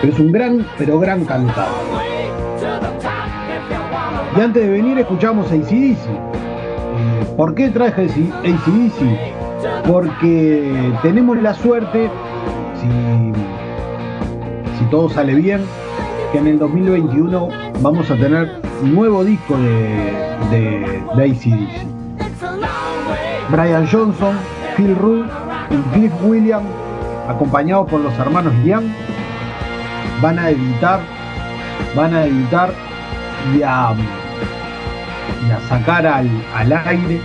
[0.00, 2.00] Pero es un gran, pero gran cantador.
[4.36, 6.49] Y antes de venir escuchamos a ACDC.
[7.40, 9.88] ¿Por qué traje ACDC?
[9.88, 12.10] Porque tenemos la suerte,
[12.78, 12.86] si,
[14.78, 15.62] si todo sale bien,
[16.32, 17.48] que en el 2021
[17.80, 20.12] vamos a tener nuevo disco de,
[20.50, 21.86] de, de ACDC.
[23.50, 24.36] Brian Johnson,
[24.76, 25.24] Phil Rudd
[25.70, 26.68] y Cliff Williams,
[27.26, 28.84] acompañados por los hermanos Young,
[30.20, 31.00] van a editar,
[31.96, 32.74] van a editar
[33.56, 33.94] y a,
[35.48, 37.20] a sacar al, al aire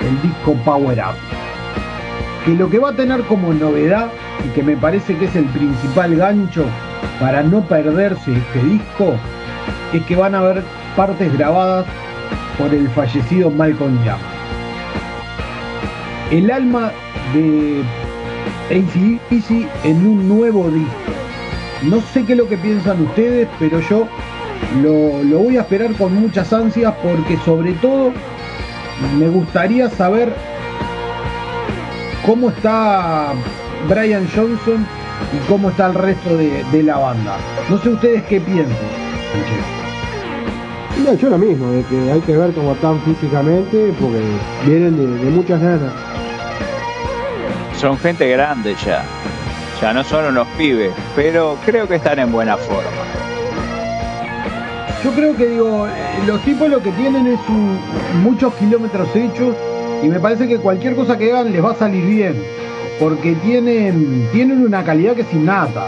[0.00, 1.16] el disco Power Up.
[2.44, 4.08] Que lo que va a tener como novedad,
[4.44, 6.64] y que me parece que es el principal gancho
[7.20, 9.14] para no perderse este disco,
[9.92, 10.62] es que van a haber
[10.96, 11.86] partes grabadas
[12.58, 14.18] por el fallecido Malcolm Young.
[16.30, 16.92] El alma
[17.32, 17.82] de
[18.70, 20.92] ACDC en un nuevo disco.
[21.82, 24.06] No sé qué es lo que piensan ustedes, pero yo
[24.82, 28.12] lo, lo voy a esperar con muchas ansias porque sobre todo
[29.18, 30.32] me gustaría saber
[32.26, 33.32] cómo está
[33.88, 34.86] Brian Johnson
[35.32, 37.36] y cómo está el resto de, de la banda.
[37.68, 38.76] No sé ustedes qué piensan.
[41.04, 44.20] No, yo lo mismo, de que hay que ver cómo están físicamente, porque
[44.66, 45.92] vienen de, de muchas ganas.
[47.78, 49.04] Son gente grande ya.
[49.80, 52.90] Ya no son unos pibes, pero creo que están en buena forma.
[55.04, 55.86] Yo creo que digo,
[56.26, 57.78] los tipos lo que tienen es un-
[58.22, 59.54] muchos kilómetros hechos
[60.02, 62.34] y me parece que cualquier cosa que hagan les va a salir bien,
[62.98, 65.86] porque tienen, tienen una calidad que es innata.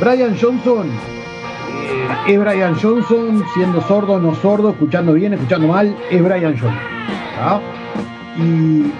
[0.00, 6.22] Brian Johnson eh, es Brian Johnson, siendo sordo no sordo, escuchando bien, escuchando mal, es
[6.22, 6.74] Brian Johnson.
[8.38, 8.92] Y,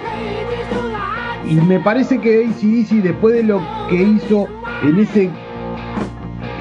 [1.51, 4.47] y me parece que ACDC después de lo que hizo
[4.83, 5.29] en ese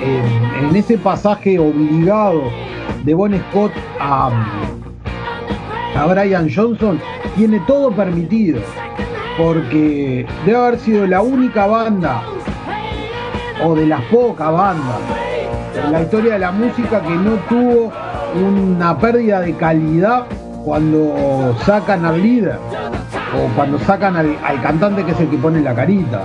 [0.01, 2.45] en, ese pasaje obligado
[3.05, 4.31] de Bon Scott a,
[5.97, 7.01] a Brian Johnson,
[7.37, 8.61] tiene todo permitido.
[9.37, 12.23] Porque debe haber sido la única banda,
[13.65, 14.99] o de las pocas bandas,
[15.85, 17.93] en la historia de la música que no tuvo
[18.35, 20.27] una pérdida de calidad
[20.65, 22.59] cuando sacan al líder
[23.37, 26.23] o cuando sacan al, al cantante que es el que pone la carita.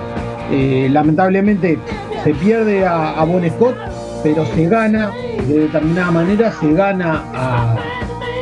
[0.51, 1.79] Eh, lamentablemente
[2.23, 3.75] se pierde a, a Bon Scott,
[4.23, 5.11] pero se gana,
[5.47, 7.75] de determinada manera, se gana a,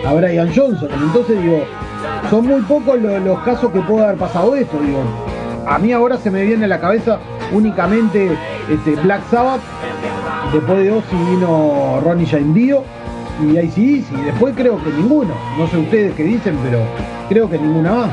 [0.08, 0.90] a Brian Johnson.
[0.94, 1.64] Entonces digo,
[2.30, 4.78] son muy pocos lo- los casos que puede haber pasado esto.
[4.80, 5.00] Digo,
[5.68, 7.18] a mí ahora se me viene a la cabeza
[7.52, 8.30] únicamente
[8.70, 9.62] este, Black Sabbath,
[10.54, 12.84] después de Ozzy vino Ronnie James Dio
[13.44, 15.34] y ACDC, y después creo que ninguno.
[15.58, 16.80] No sé ustedes qué dicen, pero
[17.30, 18.10] creo que ninguna más.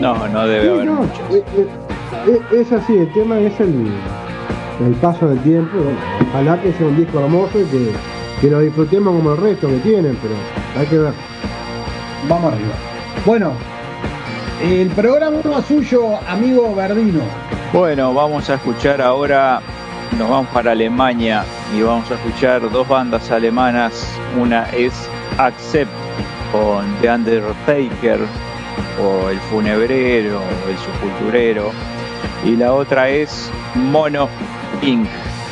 [0.00, 1.18] No, no debe Sí, haber no, muchos.
[1.30, 1.66] eh, eh,
[2.28, 3.86] eh, es así, el tema es el,
[4.84, 5.76] el paso del tiempo.
[6.30, 7.92] ojalá que sea un disco hermoso y que,
[8.40, 10.34] que lo disfrutemos como el resto que tienen, pero
[10.78, 11.12] hay que ver.
[12.28, 12.74] Vamos arriba.
[13.24, 13.52] Bueno,
[14.62, 17.20] el programa suyo, amigo Verdino.
[17.72, 19.60] Bueno, vamos a escuchar ahora,
[20.18, 21.44] nos vamos para Alemania
[21.76, 24.08] y vamos a escuchar dos bandas alemanas.
[24.38, 24.92] Una es
[25.38, 25.90] Accept
[26.52, 28.20] con The Undertaker
[29.02, 31.70] o El Funebrero o El Sepulturero
[32.44, 34.28] y la otra es Mono
[34.82, 35.08] Inc.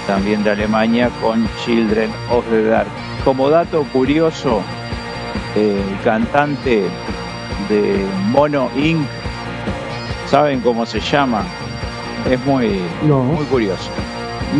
[0.06, 2.88] también de Alemania con Children of the Dark.
[3.24, 4.60] Como dato curioso,
[5.56, 6.84] el cantante
[7.68, 9.06] de Mono Inc.
[10.26, 11.42] ¿Saben cómo se llama?
[12.30, 13.22] Es muy, No.
[13.22, 13.90] muy curioso.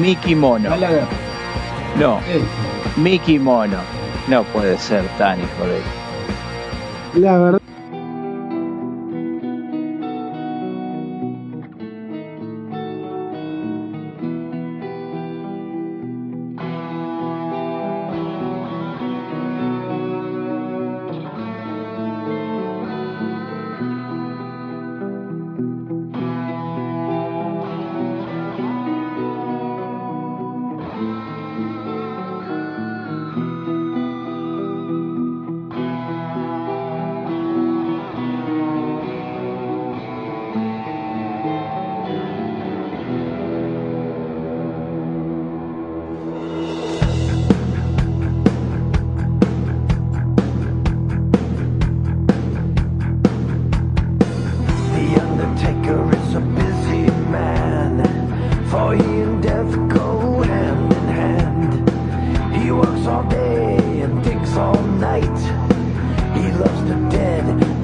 [0.01, 0.71] Mickey Mono.
[1.99, 2.43] No, Eh,
[2.97, 3.79] Mickey Mono.
[4.29, 7.21] No puede ser tan hijo de...
[7.21, 7.61] La verdad.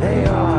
[0.01, 0.50] They are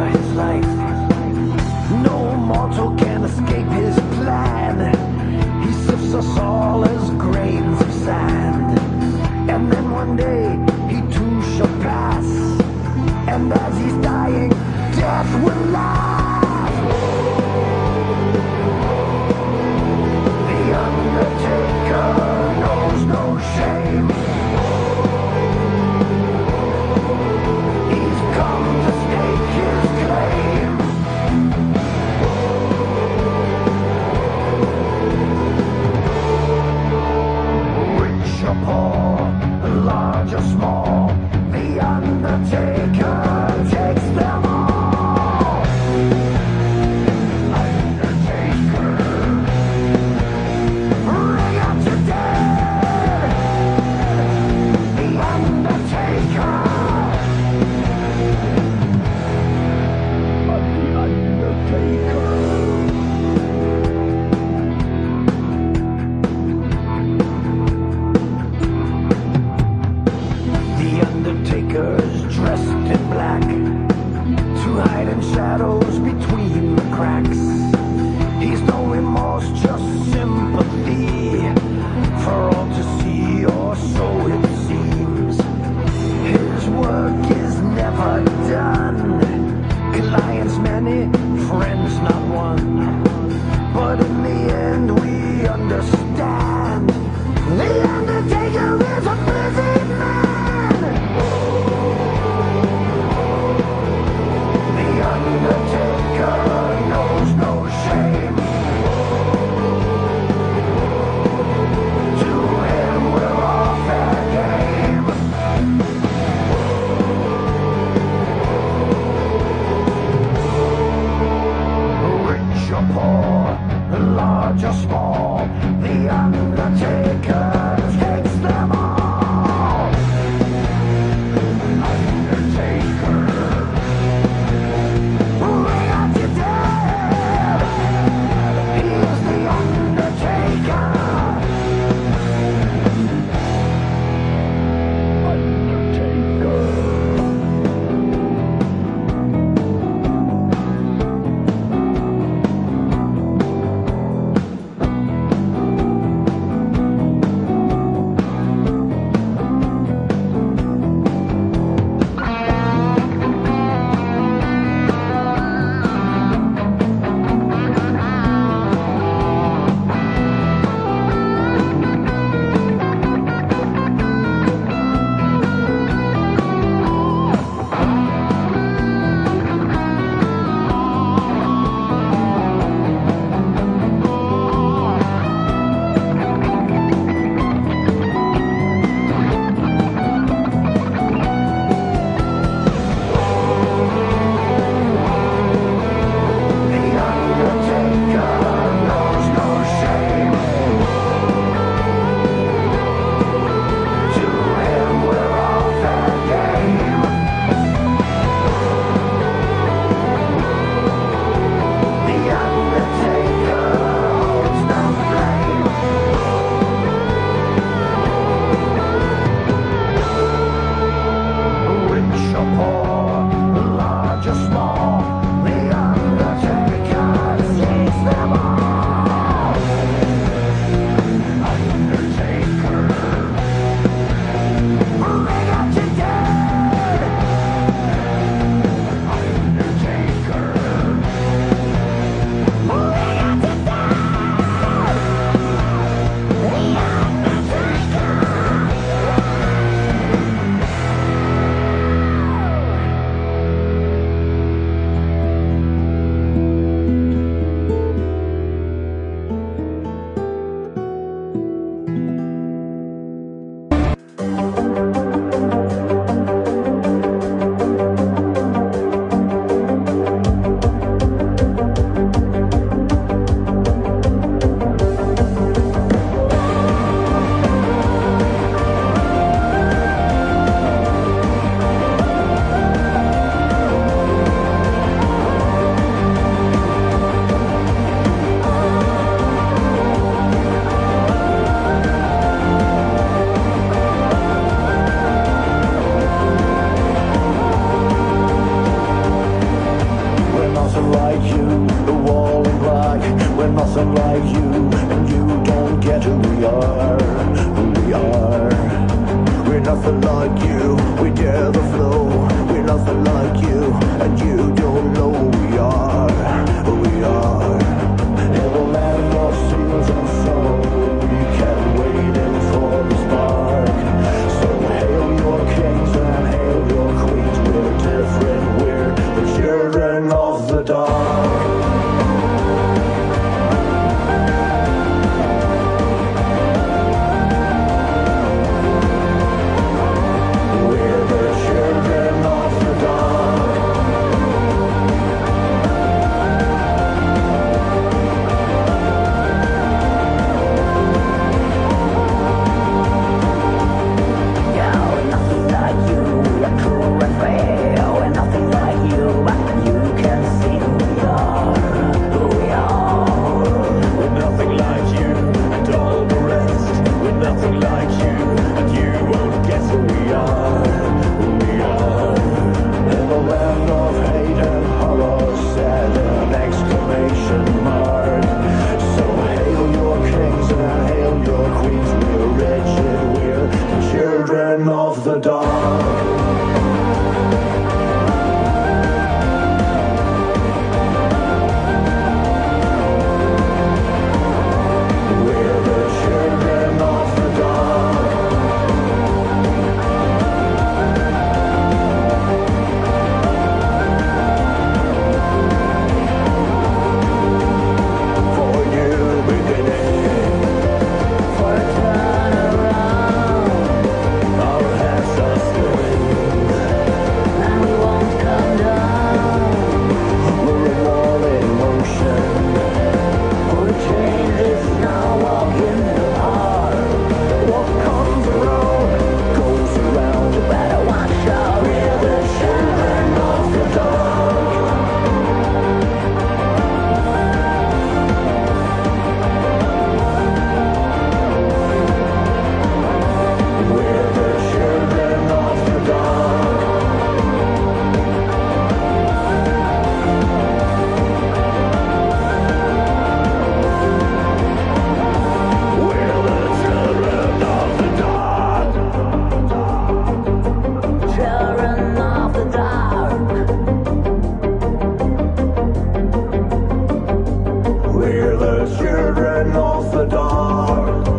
[468.11, 471.10] fearless children of the dark.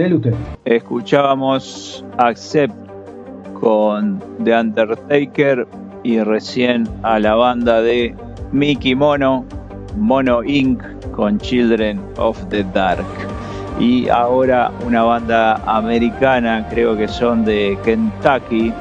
[0.00, 0.34] de
[0.64, 2.74] Escuchábamos Accept
[3.60, 5.66] con The Undertaker
[6.02, 8.14] y recién a la banda de
[8.50, 9.44] Mickey Mono,
[9.98, 10.82] Mono Inc.
[11.10, 13.04] con Children of the Dark.
[13.78, 18.72] Y ahora una banda americana, creo que son de Kentucky,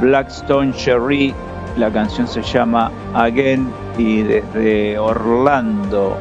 [0.00, 1.32] Blackstone Cherry.
[1.76, 6.16] La canción se llama Again y desde Orlando,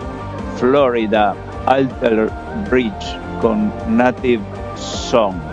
[0.57, 1.34] Florida,
[1.65, 2.30] Alter
[2.69, 3.11] Bridge
[3.42, 4.44] con Native
[4.76, 5.51] Song.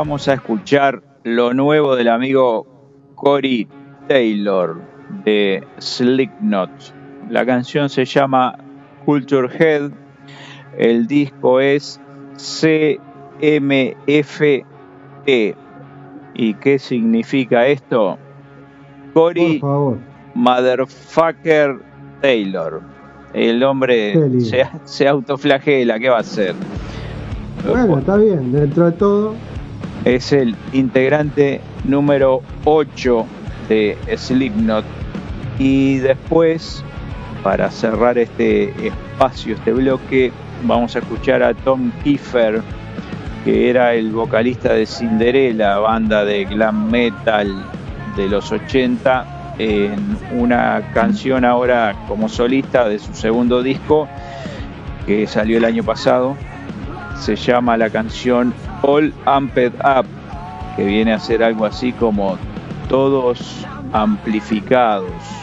[0.00, 2.66] Vamos a escuchar lo nuevo del amigo
[3.16, 3.68] Cory
[4.08, 4.80] Taylor
[5.26, 6.70] de Slipknot.
[7.28, 8.56] La canción se llama
[9.04, 9.90] Culture Head.
[10.78, 12.00] El disco es
[12.32, 13.02] CMFT.
[16.32, 18.16] ¿Y qué significa esto?
[19.12, 19.60] Cory.
[20.32, 21.78] Motherfucker
[22.22, 22.80] Taylor.
[23.34, 24.18] El hombre
[24.84, 26.54] se autoflagela, ¿qué va a hacer?
[27.68, 29.49] Bueno, está bien, dentro de todo.
[30.04, 33.26] Es el integrante número 8
[33.68, 34.84] de Slipknot.
[35.58, 36.82] Y después,
[37.42, 40.32] para cerrar este espacio, este bloque,
[40.64, 42.62] vamos a escuchar a Tom Kiefer,
[43.44, 47.62] que era el vocalista de Cinderella, banda de glam metal
[48.16, 54.08] de los 80, en una canción ahora como solista de su segundo disco,
[55.06, 56.36] que salió el año pasado.
[57.18, 60.06] Se llama la canción All Amped Up,
[60.76, 62.38] que viene a ser algo así como
[62.88, 65.39] todos amplificados.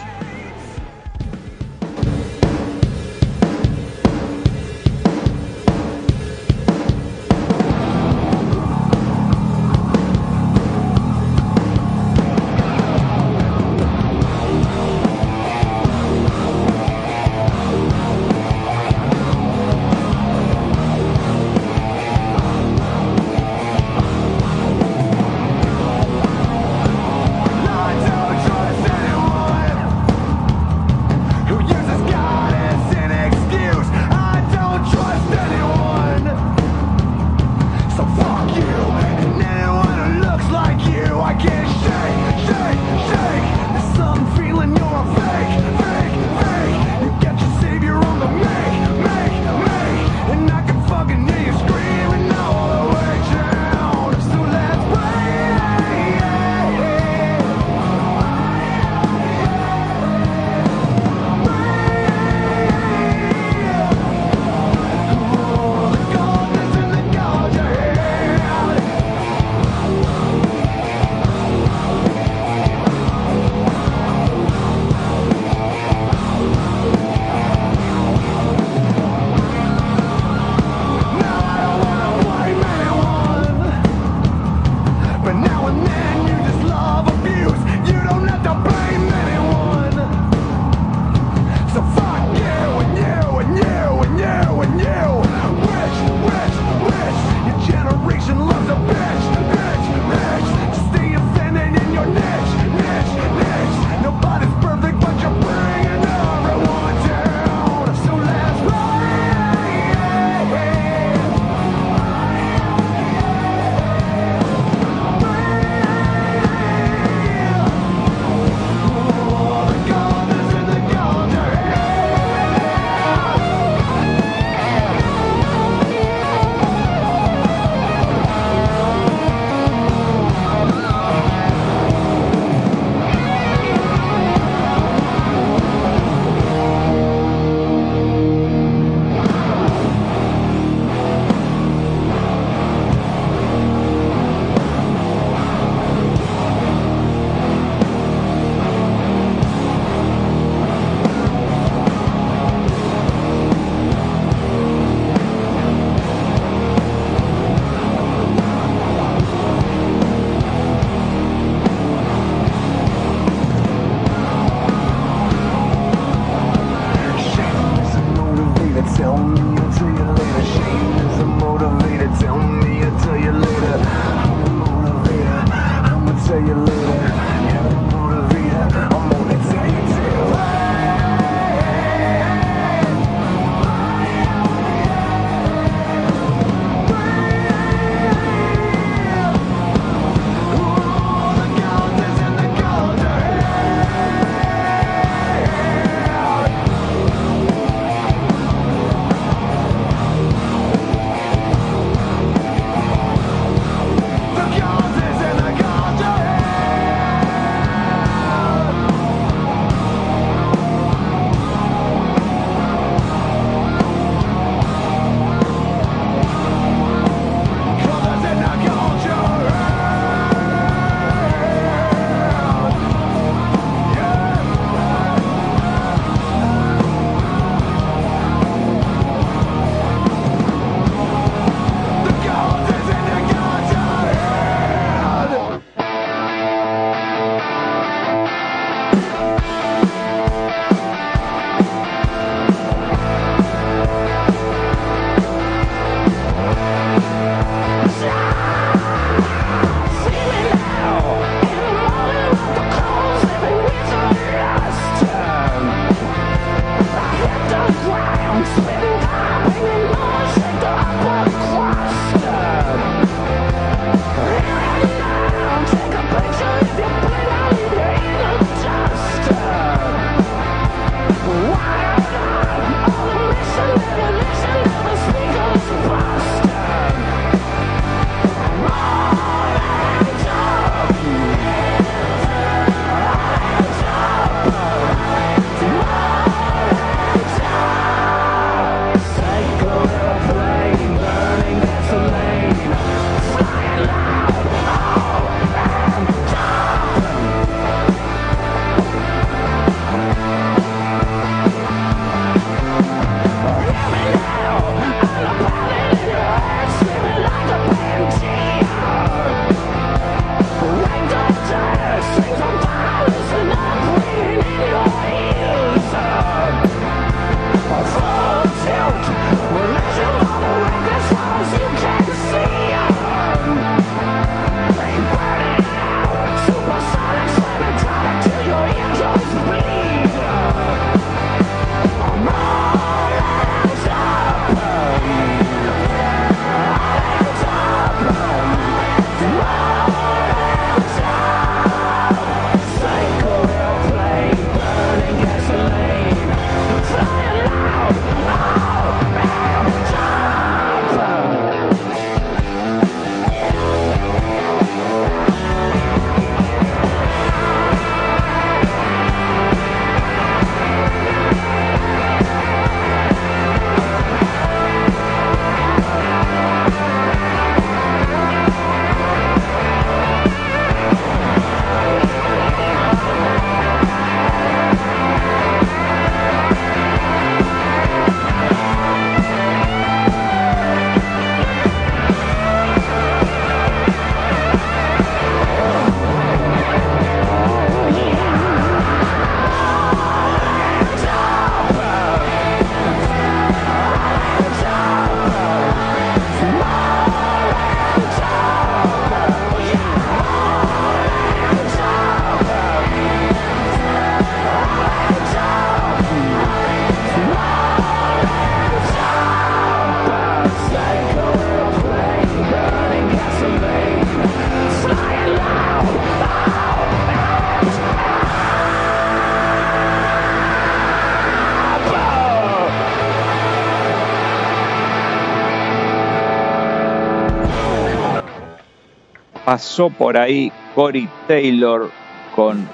[429.47, 431.89] Pasó por ahí Cory Taylor
[432.35, 432.67] con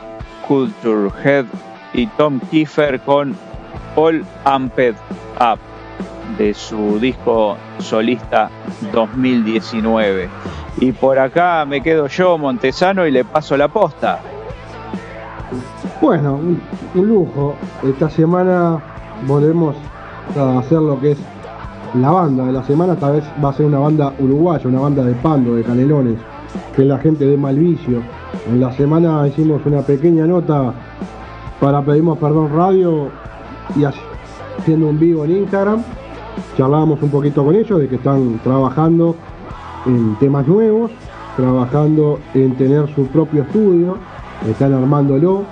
[0.48, 1.46] Culture Head
[1.94, 3.36] y Tom Kiefer con
[3.96, 4.96] All Amped
[5.40, 5.60] Up
[6.40, 8.50] de su disco solista
[8.92, 10.28] 2019.
[10.78, 14.20] Y por acá me quedo yo, Montesano, y le paso la posta.
[16.02, 16.60] Bueno, un,
[16.96, 17.54] un lujo.
[17.84, 18.82] Esta semana
[19.28, 19.76] volvemos
[20.36, 21.20] a hacer lo que es
[21.94, 22.94] la banda de la semana.
[22.94, 26.18] Esta vez va a ser una banda uruguaya, una banda de pando, de canelones,
[26.76, 28.02] que la gente de Malvicio.
[28.50, 30.74] En la semana hicimos una pequeña nota
[31.60, 33.10] para Pedimos Perdón Radio
[33.76, 35.84] y haciendo un vivo en Instagram.
[36.58, 39.16] Charlábamos un poquito con ellos de que están trabajando
[39.86, 40.92] en temas nuevos,
[41.38, 43.98] trabajando en tener su propio estudio,
[44.50, 45.44] están armándolo,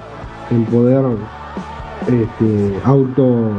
[0.49, 1.05] en poder
[2.07, 3.51] este, auto,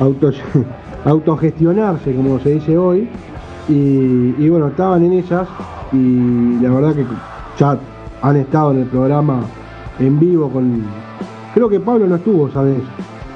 [0.00, 0.30] auto
[1.04, 3.08] autogestionarse, como se dice hoy.
[3.68, 5.48] Y, y bueno, estaban en ellas
[5.92, 7.04] y la verdad que
[7.58, 7.78] ya
[8.22, 9.40] han estado en el programa
[9.98, 10.84] en vivo con.
[11.54, 12.78] Creo que Pablo no estuvo, ¿sabes?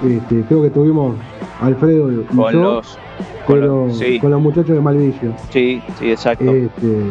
[0.04, 1.14] Este, creo que tuvimos
[1.60, 2.98] Alfredo y Con yo, los.
[3.46, 5.32] Con los sí, con los muchachos de Malvicio.
[5.50, 6.44] sí, sí, exacto.
[6.44, 7.02] Este,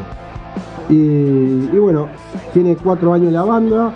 [0.89, 0.95] y,
[1.73, 2.07] y bueno,
[2.53, 3.91] tiene cuatro años la banda,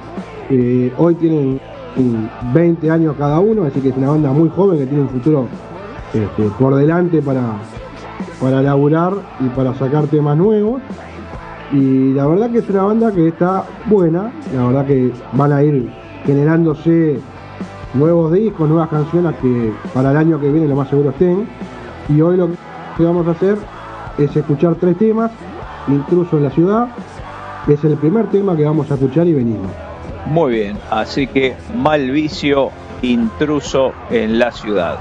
[0.50, 1.60] eh, hoy tienen
[1.96, 5.10] mm, 20 años cada uno, así que es una banda muy joven que tiene un
[5.10, 5.48] futuro
[6.14, 7.54] este, por delante para,
[8.42, 10.82] para laburar y para sacar temas nuevos.
[11.74, 15.64] Y la verdad que es una banda que está buena, la verdad que van a
[15.64, 15.90] ir
[16.26, 17.20] generándose
[17.94, 21.48] nuevos discos, nuevas canciones que para el año que viene lo más seguro estén.
[22.10, 22.50] Y hoy lo
[22.98, 23.58] que vamos a hacer
[24.18, 25.32] es escuchar tres temas,
[25.88, 26.88] Intruso en la ciudad,
[27.66, 29.68] que es el primer tema que vamos a escuchar y venimos.
[30.28, 32.70] Muy bien, así que mal vicio,
[33.02, 35.00] intruso en la ciudad.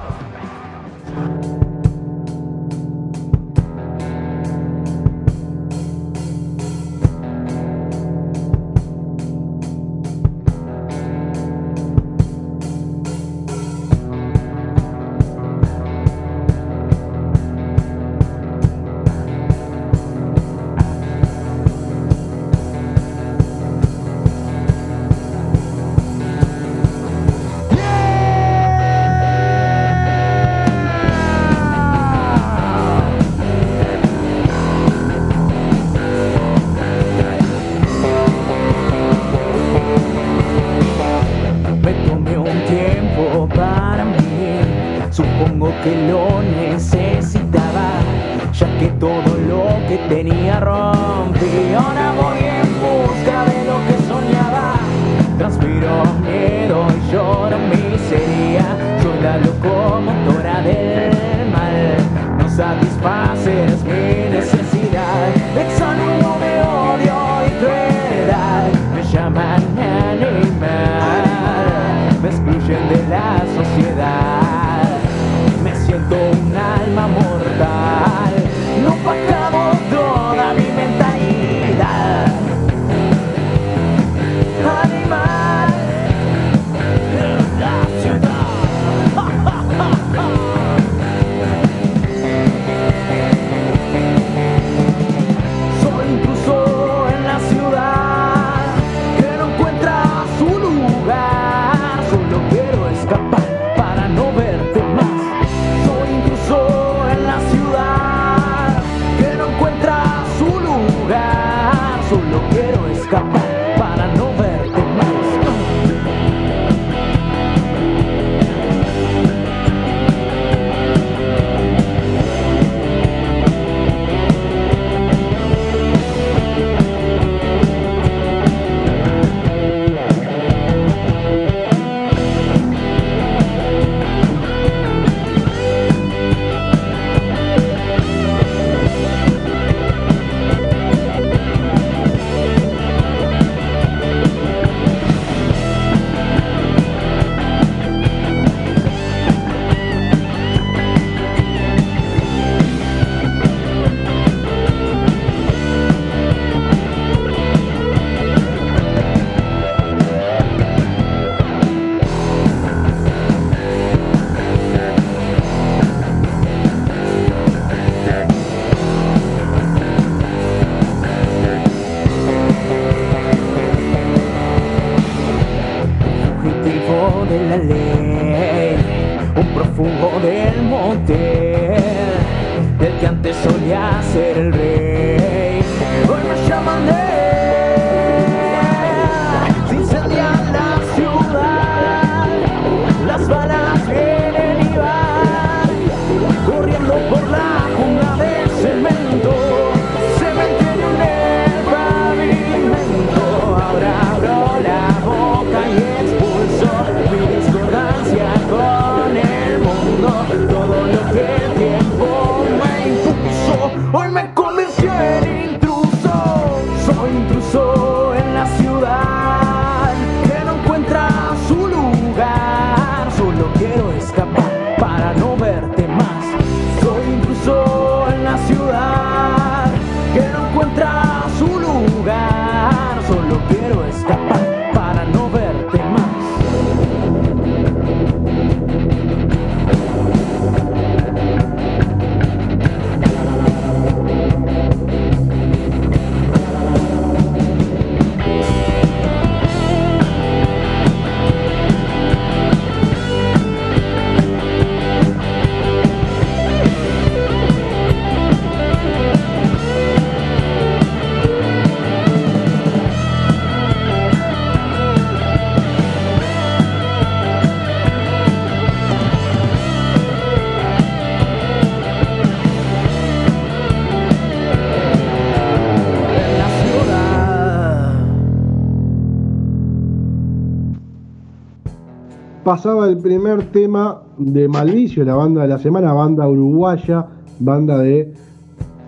[282.50, 287.06] pasaba el primer tema de Malvicio, la banda de la semana, banda uruguaya,
[287.38, 288.12] banda de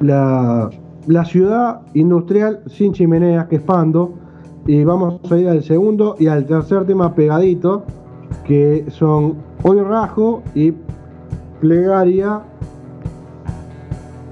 [0.01, 0.69] la,
[1.07, 4.15] la ciudad industrial sin chimeneas, que es Pando.
[4.67, 7.85] Y vamos a ir al segundo y al tercer tema pegadito,
[8.45, 10.75] que son Hoy Rajo y
[11.61, 12.41] Plegaria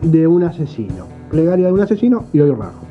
[0.03, 1.05] de un asesino.
[1.31, 2.90] Plegaria de un asesino y Hoy Rajo.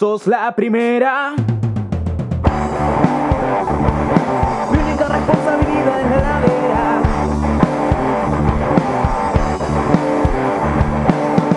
[0.00, 1.34] sos la primera.
[4.70, 7.02] Mi única responsabilidad es la vera.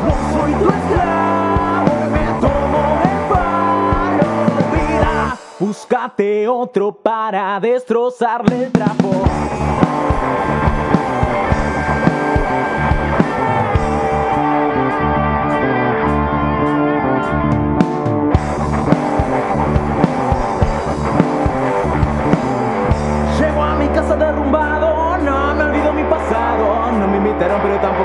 [0.05, 5.37] No soy tu esclavo, me tomo el paro de vida.
[5.57, 9.02] Búscate otro para destrozarle el.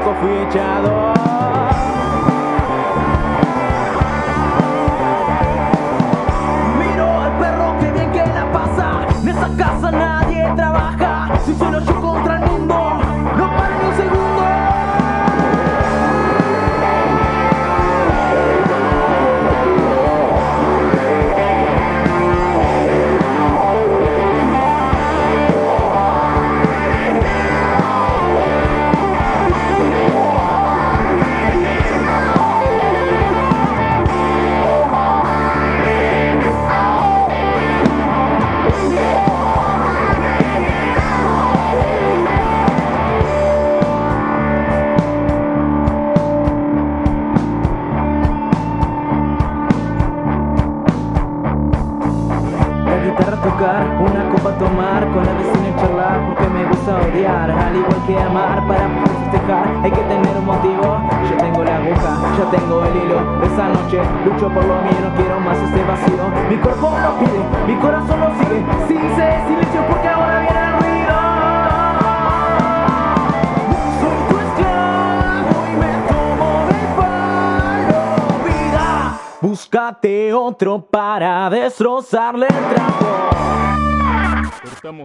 [0.09, 1.13] tampoco fui echado.
[6.79, 11.81] Miro al perro que bien que la pasa, en esa casa nadie trabaja, si solo
[11.81, 11.98] yo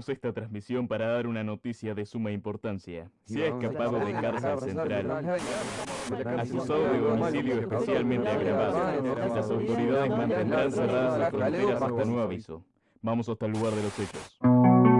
[0.03, 3.09] Aprovechamos esta transmisión para dar una noticia de suma importancia.
[3.25, 5.11] Se ha escapado de cárcel central.
[6.39, 9.35] Acusado de domicilio especialmente agravado.
[9.35, 12.65] Las autoridades mantendrán cerradas las fronteras hasta nuevo aviso.
[13.01, 14.92] Vamos hasta el lugar de los hechos.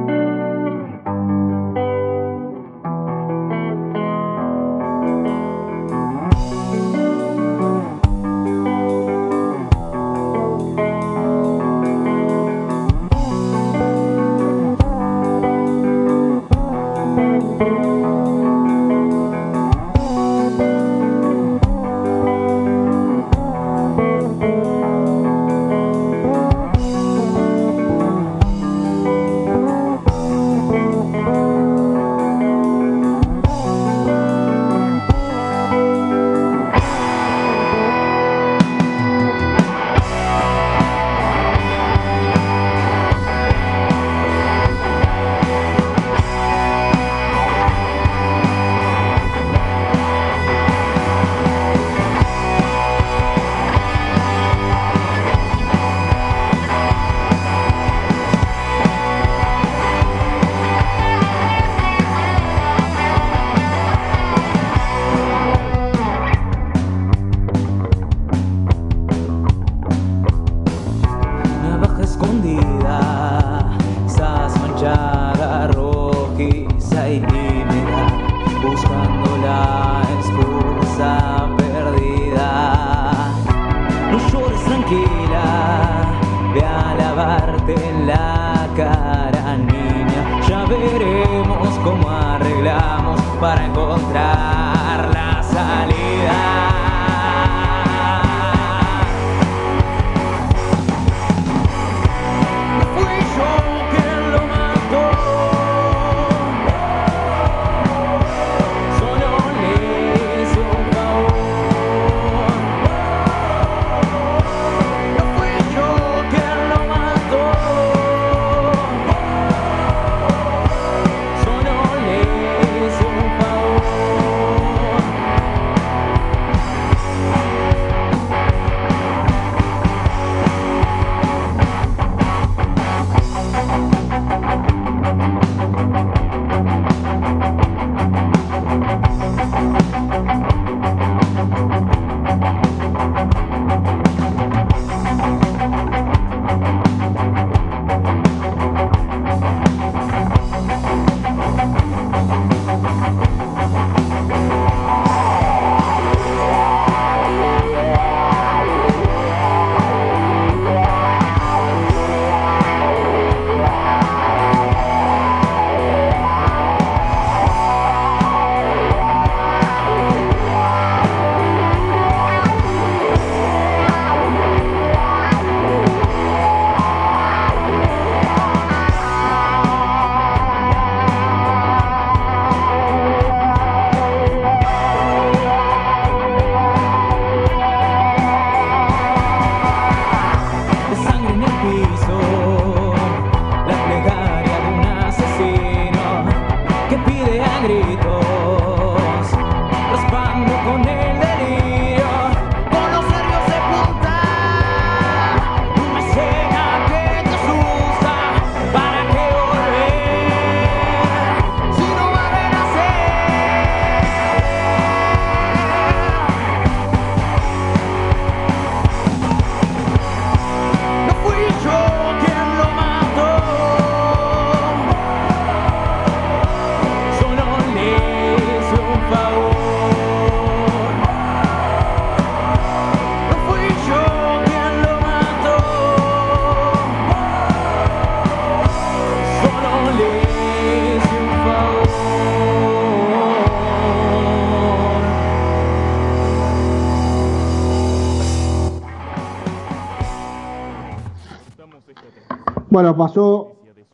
[252.73, 253.51] Bueno, pasó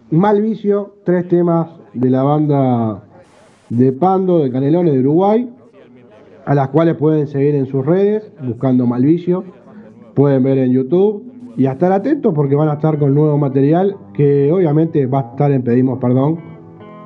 [0.10, 3.03] Mal Vicio, tres temas de la banda
[3.68, 5.49] de Pando, de Canelones de Uruguay,
[6.45, 9.43] a las cuales pueden seguir en sus redes, buscando Mal Vicio,
[10.15, 11.26] pueden ver en YouTube
[11.57, 15.30] y a estar atentos porque van a estar con nuevo material que obviamente va a
[15.31, 16.39] estar en Pedimos Perdón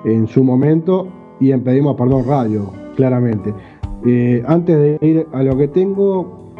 [0.05, 1.07] en su momento
[1.39, 3.51] y en Pedimos Perdón Radio, claramente.
[4.05, 6.51] Eh, antes de ir a lo que tengo,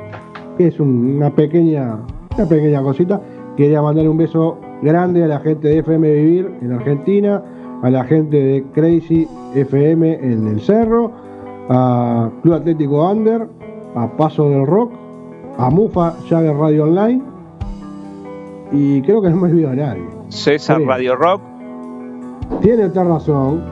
[0.57, 1.99] es un- una pequeña,
[2.35, 3.21] una pequeña cosita.
[3.55, 7.41] Quería mandar un beso grande a la gente de FM Vivir en Argentina,
[7.81, 11.11] a la gente de Crazy FM en el Cerro,
[11.69, 13.47] a Club Atlético Under,
[13.95, 14.91] a Paso del Rock,
[15.57, 17.21] a Mufa Jagger Radio Online
[18.71, 20.03] y creo que no me olvido a nadie.
[20.29, 20.81] César.
[20.81, 21.41] Radio Rock,
[22.61, 23.63] Tiene otra razón.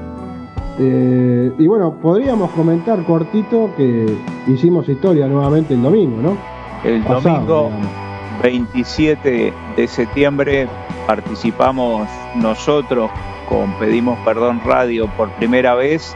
[0.80, 4.06] Eh, y bueno, podríamos comentar cortito que
[4.48, 6.38] hicimos historia nuevamente el domingo, ¿no?
[6.84, 8.12] el Pasado, domingo digamos.
[8.42, 10.68] 27 de septiembre
[11.12, 13.12] participamos nosotros
[13.50, 16.14] con Pedimos Perdón Radio por primera vez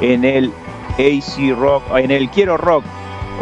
[0.00, 0.50] en el
[0.92, 2.82] AC Rock, en el Quiero Rock,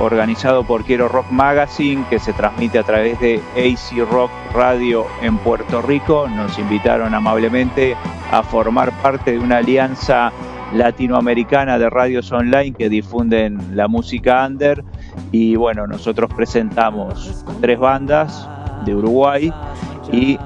[0.00, 5.38] organizado por Quiero Rock Magazine, que se transmite a través de AC Rock Radio en
[5.38, 6.26] Puerto Rico.
[6.26, 7.94] Nos invitaron amablemente
[8.32, 10.32] a formar parte de una alianza
[10.74, 14.82] latinoamericana de radios online que difunden la música under
[15.30, 18.48] y bueno, nosotros presentamos tres bandas
[18.84, 19.52] de Uruguay
[20.12, 20.36] y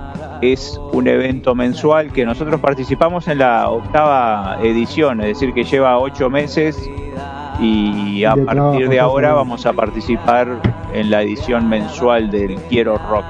[0.53, 5.99] es un evento mensual que nosotros participamos en la octava edición, es decir, que lleva
[5.99, 6.79] ocho meses
[7.61, 10.49] y a De partir de ahora vamos a participar
[10.93, 13.25] en la edición mensual del Quiero Rock.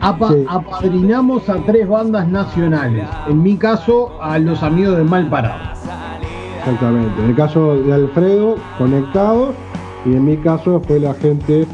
[0.00, 0.44] Apa- Sí.
[0.48, 3.06] Apadrinamos a tres bandas nacionales.
[3.28, 5.72] En mi caso, a los amigos de Mal Parado.
[6.58, 7.22] Exactamente.
[7.22, 9.54] En el caso de Alfredo, conectados,
[10.04, 11.66] y en mi caso fue la gente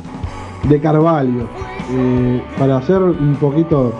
[0.68, 1.48] de Carvalho.
[1.94, 3.92] Eh, para hacer un poquito,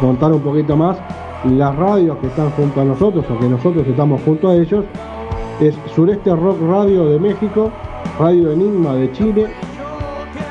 [0.00, 0.98] contar un poquito más,
[1.44, 4.84] las radios que están junto a nosotros, o que nosotros estamos junto a ellos,
[5.60, 7.70] es Sureste Rock Radio de México,
[8.18, 9.46] Radio Enigma de Chile,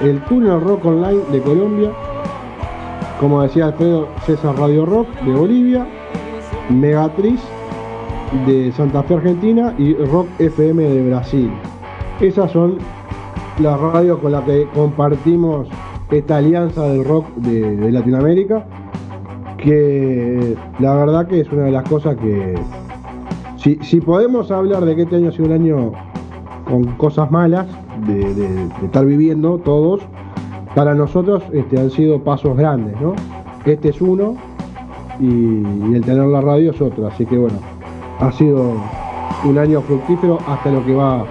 [0.01, 1.91] el Túnel Rock Online de Colombia,
[3.19, 5.87] como decía Alfredo, César Radio Rock de Bolivia,
[6.69, 7.39] Megatriz
[8.45, 11.51] de Santa Fe, Argentina y Rock FM de Brasil.
[12.19, 12.77] Esas son
[13.59, 15.67] las radios con las que compartimos
[16.11, 18.65] esta alianza del rock de, de Latinoamérica,
[19.57, 22.55] que la verdad que es una de las cosas que,
[23.57, 25.91] si, si podemos hablar de que este año ha sido un año
[26.65, 27.67] con cosas malas,
[28.07, 30.01] de, estar viviendo todos,
[30.75, 33.13] para nosotros este, han sido pasos grandes, ¿no?
[33.65, 34.35] Este es uno
[35.19, 37.57] y, y el tener la radio es otro, así que bueno,
[38.19, 38.73] ha sido
[39.43, 41.25] un año fructífero hasta lo que va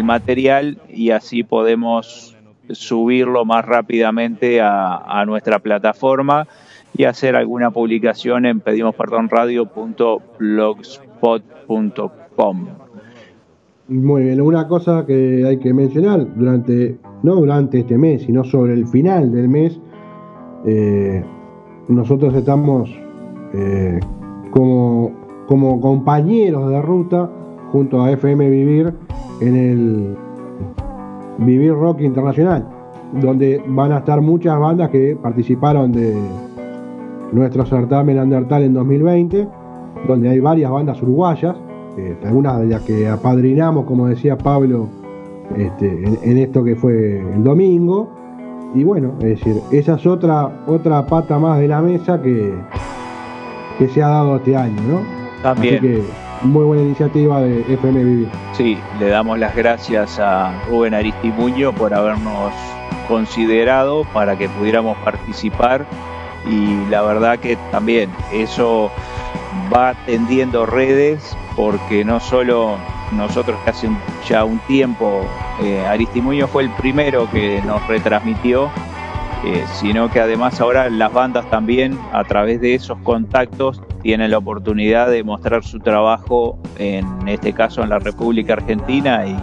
[0.03, 2.35] material y así podemos
[2.71, 6.47] subirlo más rápidamente a, nuestra plataforma
[6.97, 8.61] y hacer alguna publicación en
[13.89, 18.73] Muy bien, una cosa que hay que mencionar durante, no durante este mes, sino sobre
[18.73, 19.79] el final del mes,
[20.67, 21.23] eh,
[21.89, 22.91] nosotros estamos
[23.55, 24.01] eh,
[24.51, 25.13] como,
[25.47, 27.31] como compañeros de ruta
[27.71, 28.93] junto a FM Vivir
[29.41, 30.17] en el
[31.39, 32.67] Vivir Rock Internacional.
[33.21, 36.17] donde van a estar muchas bandas que participaron de
[37.33, 39.49] nuestro certamen Undertale en 2020,
[40.07, 41.57] donde hay varias bandas uruguayas,
[41.97, 44.89] eh, algunas de las que apadrinamos, como decía Pablo,
[45.57, 48.09] este, en, en esto que fue el domingo.
[48.75, 52.55] Y bueno, es decir, esa es otra, otra pata más de la mesa que,
[53.79, 55.01] que se ha dado este año, ¿no?
[55.43, 55.77] También.
[55.77, 56.03] Así que
[56.43, 58.29] muy buena iniciativa de FM Vivir.
[58.53, 62.53] Sí, le damos las gracias a Rubén Aristimuño por habernos
[63.09, 65.87] considerado para que pudiéramos participar
[66.51, 68.91] y la verdad que también eso
[69.75, 72.79] va tendiendo redes porque no solo
[73.13, 73.89] nosotros que hace
[74.29, 75.25] ya un tiempo
[75.63, 78.71] eh, Aristimuño fue el primero que nos retransmitió
[79.45, 84.39] eh, sino que además ahora las bandas también a través de esos contactos tienen la
[84.39, 89.37] oportunidad de mostrar su trabajo en este caso en la República Argentina y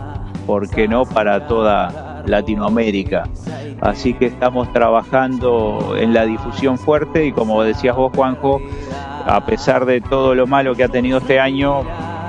[0.48, 3.24] por qué no para toda Latinoamérica.
[3.82, 8.62] Así que estamos trabajando en la difusión fuerte y como decías vos Juanjo,
[9.26, 11.82] a pesar de todo lo malo que ha tenido este año,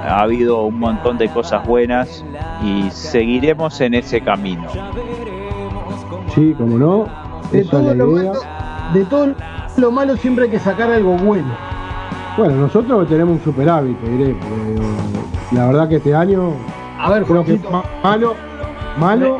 [0.04, 2.24] ha habido un montón de cosas buenas
[2.62, 4.68] y seguiremos en ese camino.
[6.34, 7.06] Sí, como no,
[7.50, 8.32] De todo, la lo idea.
[8.32, 8.40] malo,
[8.94, 9.34] de todo
[9.76, 11.48] lo malo siempre hay que sacar algo bueno.
[12.36, 14.82] Bueno, nosotros tenemos un superávit, te diré, pero
[15.52, 16.52] la verdad que este año
[16.98, 18.34] A ver, creo que Juancito, malo,
[18.98, 19.38] malo,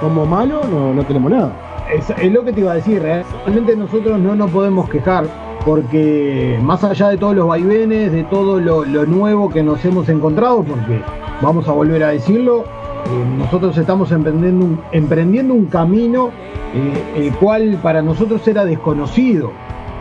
[0.00, 1.52] como malo, no, no tenemos nada.
[1.92, 5.26] Es, lo que te iba a decir, realmente nosotros no nos podemos quejar
[5.64, 10.62] porque más allá de todos los vaivenes, de todo lo, nuevo que nos hemos encontrado,
[10.62, 11.00] porque
[11.42, 16.30] vamos a volver a decirlo, eh, nosotros estamos emprendiendo un, camino
[16.74, 19.50] eh, el cual para nosotros era desconocido,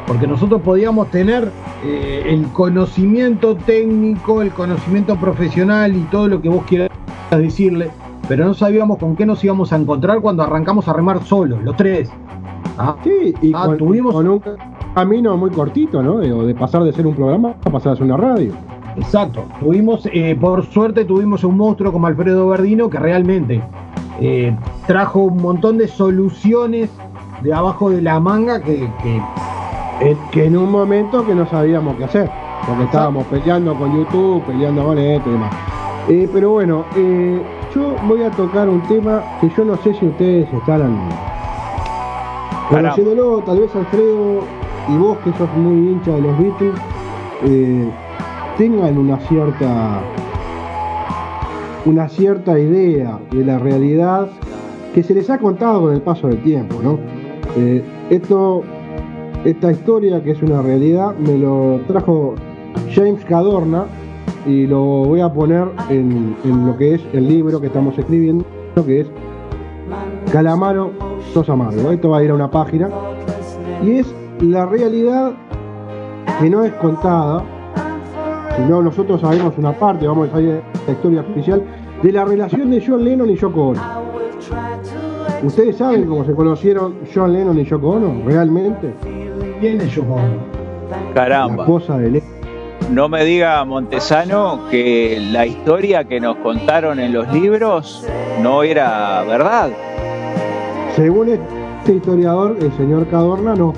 [0.05, 1.51] porque nosotros podíamos tener
[1.83, 6.89] eh, el conocimiento técnico, el conocimiento profesional y todo lo que vos quieras
[7.31, 7.89] decirle,
[8.27, 11.75] pero no sabíamos con qué nos íbamos a encontrar cuando arrancamos a remar solos, los
[11.75, 12.09] tres.
[12.77, 14.41] Ah, Sí, y Ah, con, tuvimos- con un
[14.93, 16.17] camino muy cortito, ¿no?
[16.17, 18.53] De, de pasar de ser un programa a pasar a ser una radio.
[18.97, 19.43] Exacto.
[19.59, 23.61] Tuvimos, eh, por suerte, tuvimos un monstruo como Alfredo Verdino que realmente
[24.21, 24.55] eh,
[24.87, 26.89] trajo un montón de soluciones
[27.41, 29.21] de abajo de la manga que, que
[30.31, 32.29] que en un momento que no sabíamos qué hacer,
[32.67, 35.53] porque estábamos peleando con YouTube, peleando con esto y demás.
[36.09, 37.41] Eh, pero bueno, eh,
[37.75, 41.09] yo voy a tocar un tema que yo no sé si ustedes estarán
[42.69, 44.39] conociéndolo, tal vez Alfredo
[44.87, 46.73] y vos que sos muy hincha de los Beatles,
[47.43, 47.89] eh,
[48.57, 50.01] tengan una cierta
[51.85, 54.29] una cierta idea de la realidad
[54.93, 56.97] que se les ha contado con el paso del tiempo, ¿no?
[57.57, 58.63] Eh, esto
[59.43, 62.33] esta historia, que es una realidad, me lo trajo
[62.95, 63.85] James Cadorna
[64.45, 68.45] y lo voy a poner en, en lo que es el libro que estamos escribiendo,
[68.85, 69.07] que es
[70.31, 70.91] Calamaro
[71.33, 71.91] Sos Amargo.
[71.91, 72.89] Esto va a ir a una página
[73.83, 75.33] y es la realidad
[76.39, 77.43] que no es contada,
[78.57, 81.63] sino nosotros sabemos una parte, vamos a ir a la historia oficial,
[82.01, 83.81] de la relación de John Lennon y Yoko Ono.
[85.43, 88.21] ¿Ustedes saben cómo se conocieron John Lennon y Yoko Ono?
[88.25, 88.93] ¿Realmente?
[89.59, 90.21] tiene yo con.
[90.89, 91.65] La Caramba.
[91.65, 92.34] cosa de Lennon.
[92.91, 98.05] No me diga Montesano que la historia que nos contaron en los libros
[98.41, 99.71] no era verdad.
[100.95, 103.73] Según este historiador, el señor Cadorna, no.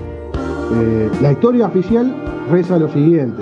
[0.73, 2.13] Eh, la historia oficial
[2.51, 3.41] reza lo siguiente.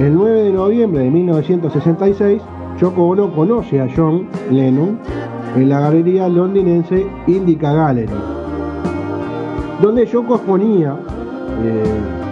[0.00, 2.42] El 9 de noviembre de 1966,
[2.80, 4.98] Yoko Ono conoce a John Lennon
[5.54, 8.08] en la galería londinense Indica Gallery,
[9.80, 10.96] donde Yoko exponía
[11.62, 12.23] eh,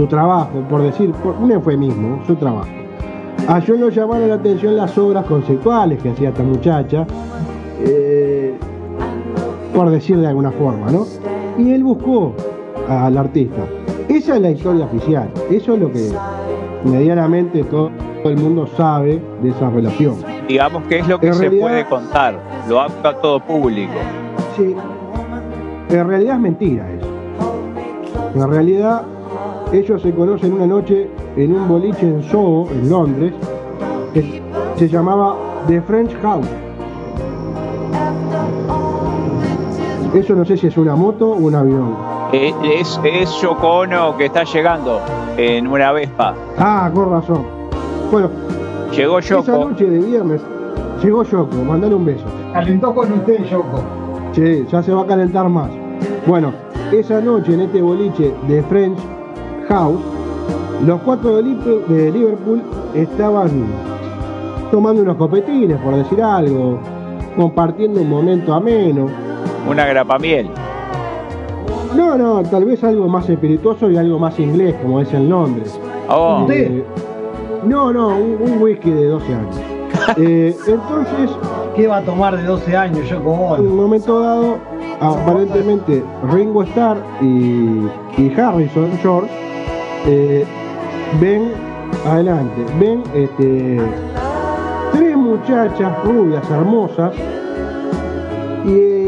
[0.00, 2.68] su trabajo, por decir, por un eufemismo, su trabajo.
[3.46, 7.06] A John lo llamaron la atención las obras conceptuales que hacía esta muchacha,
[7.84, 8.54] eh,
[9.74, 11.04] por decir de alguna forma, ¿no?
[11.58, 12.32] Y él buscó
[12.88, 13.60] al artista.
[14.08, 16.08] Esa es la historia oficial, eso es lo que
[16.84, 17.90] medianamente todo,
[18.24, 20.14] el mundo sabe de esa relación.
[20.48, 22.40] Digamos que es lo que En se realidad- puede contar.
[22.70, 23.92] Lo habla todo público.
[24.56, 24.74] Sí,
[25.90, 27.06] en realidad es mentira eso.
[28.34, 29.02] En realidad,
[29.72, 33.32] ellos se conocen una noche en un boliche en Soho, en Londres,
[34.12, 34.42] que
[34.76, 35.36] se llamaba
[35.68, 36.46] The French House.
[40.14, 41.94] Eso no sé si es una moto o un avión.
[42.32, 45.00] Eh, Es, es Yoko Ono que está llegando
[45.36, 46.34] en una Vespa.
[46.58, 47.42] Ah, con razón.
[48.10, 48.28] Bueno,
[48.92, 49.70] Llegó esa Yoko.
[49.70, 50.40] noche de viernes
[51.00, 52.24] llegó Yoko, mandale un beso.
[52.52, 53.80] Calentó con usted, Yoko.
[54.32, 55.70] Sí, ya se va a calentar más.
[56.26, 56.52] Bueno,
[56.92, 58.98] esa noche en este boliche de French
[59.70, 60.00] House,
[60.84, 62.60] los cuatro de Liverpool
[62.92, 63.66] estaban
[64.72, 66.78] tomando unos copetines, por decir algo,
[67.36, 69.06] compartiendo un momento ameno.
[69.68, 70.50] una grapamiel.
[71.94, 75.78] No, no, tal vez algo más espirituoso y algo más inglés, como es en Londres.
[76.08, 76.84] Oh, Eh,
[77.64, 79.56] no, no, un, un whisky de 12 años.
[80.16, 81.30] Eh, entonces,
[81.76, 84.56] ¿Qué va a tomar de 12 años yo como en un momento dado,
[85.00, 86.02] aparentemente
[86.32, 87.86] Ringo Starr y,
[88.18, 89.30] y Harrison George
[90.06, 90.44] eh,
[91.20, 91.52] ven
[92.06, 93.80] adelante, ven este,
[94.92, 97.12] tres muchachas rubias hermosas
[98.64, 99.00] y,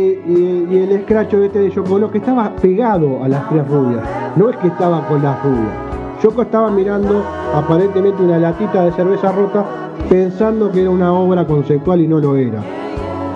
[0.72, 4.02] el escracho este de Yoko Ono que estaba pegado a las tres rubias,
[4.36, 5.74] no es que estaba con las rubias.
[6.22, 7.22] Yoko estaba mirando
[7.54, 9.64] aparentemente una latita de cerveza rota
[10.08, 12.62] pensando que era una obra conceptual y no lo era.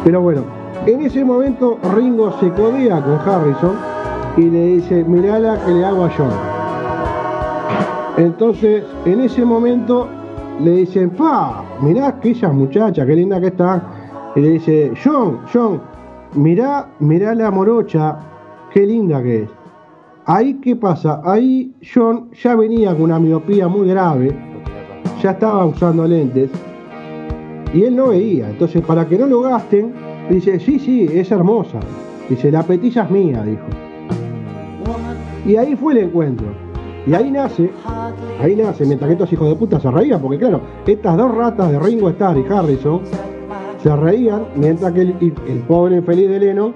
[0.05, 0.43] Pero bueno,
[0.87, 3.77] en ese momento Ringo se codea con Harrison
[4.37, 6.56] y le dice, mirala que le hago a John.
[8.16, 10.09] Entonces, en ese momento
[10.60, 13.82] le dicen, pa, mirá aquella muchacha, qué linda que está.
[14.34, 15.80] Y le dice, John, John,
[16.34, 18.18] mirá, mirá la morocha,
[18.72, 19.51] qué linda que es.
[20.24, 21.20] Ahí, ¿qué pasa?
[21.24, 24.36] Ahí John ya venía con una miopía muy grave,
[25.22, 26.51] ya estaba usando lentes
[27.72, 28.51] y él no veía.
[28.51, 29.93] Entonces, para que no lo gasten,
[30.30, 31.78] dice, sí, sí, es hermosa.
[32.28, 33.62] Dice, la petilla es mía, dijo.
[35.44, 36.65] Y ahí fue el encuentro.
[37.07, 37.70] Y ahí nace,
[38.41, 41.70] ahí nace, mientras que estos hijos de puta se reían, porque claro, estas dos ratas
[41.70, 43.03] de Ringo Starr y Harrison
[43.81, 46.74] se reían, mientras que el, pobre infeliz de Lennon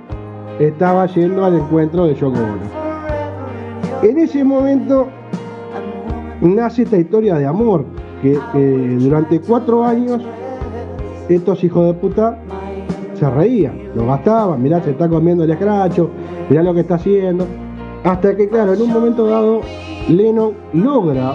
[0.61, 4.02] estaba yendo al encuentro de Yoko Ono.
[4.02, 5.09] En ese momento
[6.40, 7.85] nace esta historia de amor,
[8.23, 10.23] que, que durante cuatro años
[11.28, 12.39] estos hijos de puta
[13.15, 16.09] se reían, lo gastaban, mirá, se está comiendo el escracho,
[16.48, 17.47] mirá lo que está haciendo.
[18.05, 19.61] Hasta que, claro, en un momento dado,
[20.11, 21.35] Lennon logra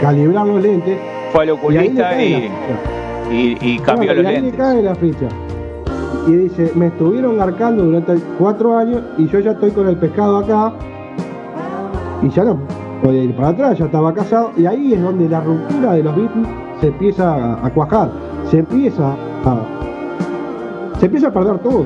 [0.00, 0.98] calibrar los lentes.
[1.32, 2.50] fue al oculista y,
[3.30, 4.56] y- y cambió Claro, los y ahí le lentes.
[4.60, 5.28] cae la ficha.
[6.26, 10.38] Y dice, me estuvieron garcando durante cuatro años y yo ya estoy con el pescado
[10.38, 10.72] acá
[12.22, 12.58] y ya no
[13.02, 16.16] podía ir para atrás, ya estaba casado y ahí es donde la ruptura de los
[16.16, 16.48] Beatles
[16.80, 18.10] se empieza a, a cuajar,
[18.50, 19.12] se empieza
[19.44, 19.56] a
[20.98, 21.84] se empieza a perder todo.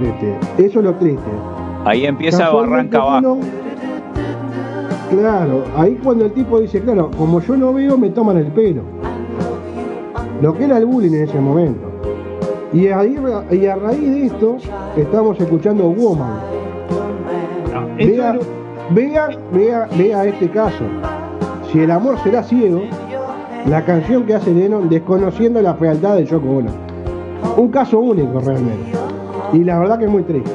[0.00, 1.30] Este, eso es lo triste.
[1.84, 3.38] Ahí empieza Casualmente barranca abajo.
[5.10, 8.82] Claro, ahí cuando el tipo dice, claro, como yo no veo, me toman el pelo.
[10.40, 11.80] Lo que era el bullying en ese momento.
[12.72, 13.16] Y, ahí,
[13.50, 14.56] y a raíz de esto,
[14.96, 16.38] estamos escuchando Woman.
[17.96, 18.38] Vea, era-
[18.90, 20.84] vea, vea, vea este caso.
[21.72, 22.82] Si el amor será ciego,
[23.66, 26.70] la canción que hace Lennon desconociendo la fealdad de Yoko Ono.
[27.56, 28.92] Un caso único realmente.
[29.52, 30.50] Y la verdad que es muy triste.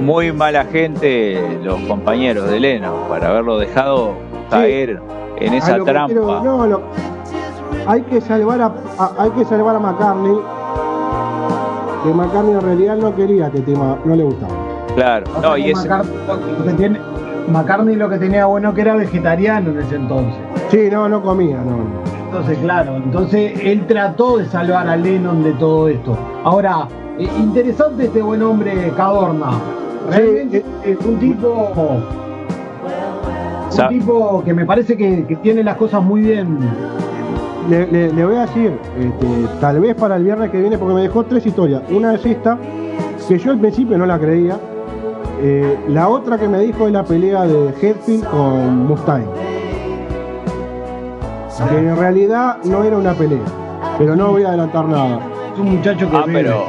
[0.00, 4.14] Muy mala gente los compañeros de Leno para haberlo dejado
[4.50, 5.00] caer
[5.38, 6.12] en esa lo que trampa.
[6.14, 6.80] quiero- no, lo-
[7.86, 10.36] hay que salvar a, a- hay que salvar a McCartney.
[12.04, 14.52] Que McCartney en realidad no quería este tema, no le gustaba.
[14.96, 16.16] Claro, O no, y ese, McCartney,
[16.58, 17.00] lo que tiene,
[17.48, 20.34] McCartney lo que tenía bueno que era vegetariano en ese entonces.
[20.70, 21.72] Sí, no, no comía, no.
[21.72, 22.10] no.
[22.26, 26.16] Entonces, claro, entonces él trató de salvar a Lennon de todo esto.
[26.44, 26.86] Ahora,
[27.18, 29.50] eh, interesante este buen hombre Cadorna.
[30.08, 31.68] Realmente Sí, es un tipo.
[33.68, 36.58] Sa- Un tipo que me parece que, que tiene las cosas muy bien.
[37.68, 39.26] Le, le- le voy a decir, este,
[39.60, 41.82] tal vez para el viernes que viene, porque me dejó tres historias.
[41.90, 42.58] Una es esta,
[43.28, 44.58] que yo al principio no la creía.
[45.42, 49.26] Eh, la otra que me dijo es la pelea de Hetfield con Mustaine.
[51.68, 53.44] Que en realidad no era una pelea.
[53.98, 55.20] Pero no voy a adelantar nada.
[55.52, 56.16] Es un muchacho que.
[56.16, 56.64] ah, pero.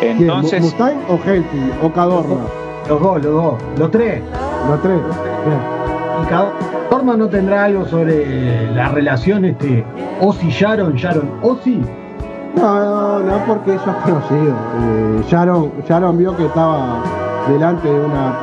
[0.00, 1.72] Entonces ¿Mustaine o Hetfield?
[1.82, 2.34] ¿O Cadorna?
[2.88, 3.54] Los dos, los dos.
[3.78, 4.22] Los tres.
[4.68, 4.98] Los tres.
[5.46, 5.58] Bien.
[6.22, 9.84] Y Cadorna no tendrá algo sobre la relación este
[10.20, 11.80] Ozzy Sharon, Sharon Ozzy.
[12.56, 14.52] No, no, no, porque eso es conocido.
[14.80, 17.02] Eh, Sharon, Sharon vio que estaba
[17.48, 18.34] delante de una,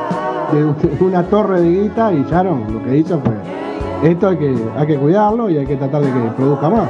[0.52, 4.36] de un- de una torre de guita y Sharon lo que hizo fue, esto hay
[4.36, 6.88] que, hay que cuidarlo y hay que tratar de que produzca más.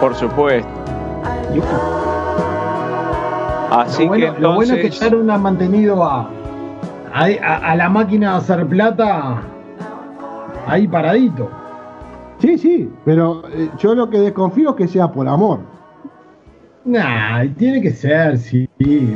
[0.00, 0.68] por supuesto.
[3.70, 6.28] Así lo, bueno, que lo bueno es que Sharon ha mantenido a,
[7.12, 9.42] a, a- a la máquina de hacer plata
[10.66, 11.48] ahí paradito.
[12.38, 15.60] Sí, sí, pero eh, yo lo que desconfío es que sea por amor.
[16.84, 18.66] Nah, tiene que ser, sí.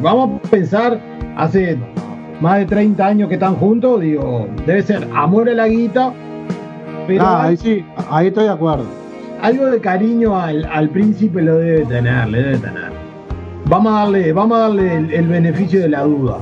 [0.03, 1.01] Vamos a pensar,
[1.37, 1.79] hace
[2.41, 6.13] más de 30 años que están juntos, digo, debe ser amor a la guita,
[7.07, 8.85] pero ah, ahí sí, ahí estoy de acuerdo.
[9.41, 12.93] algo de cariño al, al príncipe lo debe tener, le debe tener.
[13.67, 16.39] Vamos a darle, vamos a darle el, el beneficio de la duda.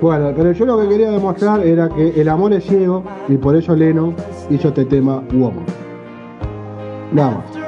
[0.00, 3.56] Bueno, pero yo lo que quería demostrar era que el amor es ciego y por
[3.56, 4.14] eso Lennon
[4.50, 5.64] hizo este tema Woman.
[7.12, 7.67] Nada más.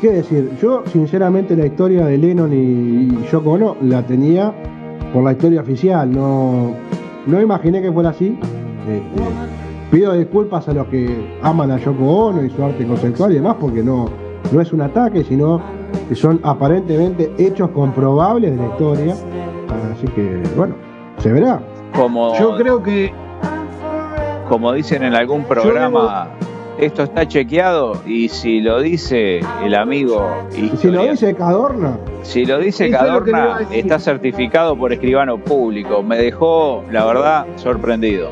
[0.00, 4.52] Qué decir, yo sinceramente la historia de Lennon y Yoko Ono la tenía
[5.12, 6.74] por la historia oficial, no,
[7.26, 8.38] no imaginé que fuera así.
[8.88, 9.02] Este,
[9.90, 13.56] pido disculpas a los que aman a Yoko Ono y su arte conceptual y demás,
[13.60, 14.08] porque no,
[14.52, 15.60] no es un ataque, sino
[16.08, 19.14] que son aparentemente hechos comprobables de la historia.
[19.92, 20.74] Así que, bueno,
[21.18, 21.60] se verá.
[21.94, 23.12] Como, Yo creo que
[24.48, 26.30] como dicen en algún programa,
[26.78, 30.24] esto está chequeado y si lo dice el amigo
[30.56, 36.02] Y si lo dice Cadorna, si lo dice lo Cadorna, está certificado por escribano público.
[36.02, 38.30] Me dejó, la verdad, sorprendido.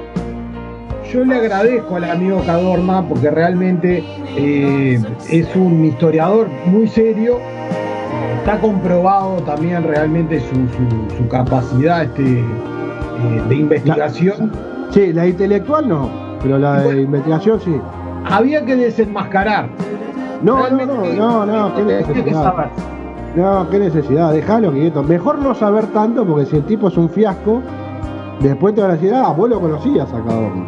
[1.13, 4.05] Yo le agradezco al amigo Cadorna porque realmente
[4.37, 5.01] eh,
[5.31, 7.39] es un historiador muy serio.
[8.39, 12.45] Está comprobado también realmente su, su- su capacidad este, eh,
[13.49, 14.53] de investigación.
[14.91, 16.11] sí, la intelectual no,
[16.43, 17.01] pero la de Bueno.
[17.01, 17.75] investigación sí.
[18.31, 19.69] Había que desenmascarar.
[20.43, 22.43] No, no, Realmente no, no, no, qué tenía que necesidad.
[22.43, 22.69] saber.
[23.37, 25.03] No, qué necesidad, déjalo quieto.
[25.03, 27.63] Mejor no saber tanto porque si el tipo es un fiasco,
[28.41, 30.67] después te van a decir, ah, vos lo conocías a Cadorna.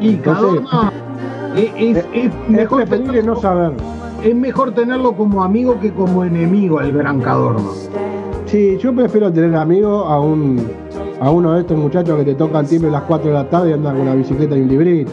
[0.00, 0.92] Y Entonces- Cadorna
[1.56, 3.72] es, es- es Es mejor preferible no tenerlo, saber.
[4.24, 7.62] es mejor tenerlo como amigo que como enemigo el gran Cadorna.
[8.46, 10.86] Sí, yo prefiero tener amigo a un
[11.20, 13.70] a uno de estos muchachos que te tocan timbre a las 4 de la tarde
[13.70, 15.12] y andan con una bicicleta y un librito.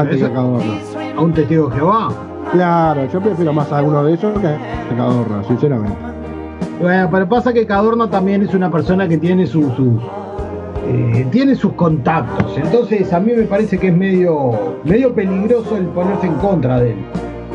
[0.00, 0.74] Antes que a Cadorna.
[1.16, 2.08] A un testigo de Jehová.
[2.52, 5.96] Claro, yo prefiero más a uno de esos que a Cadorna, sinceramente.
[6.80, 9.98] Bueno, pero pasa que Cadorna también es una persona que tiene su, su,
[10.86, 12.56] eh, tiene sus contactos.
[12.56, 14.52] Entonces a mí me parece que es medio,
[14.84, 16.98] medio peligroso el ponerse en contra de él.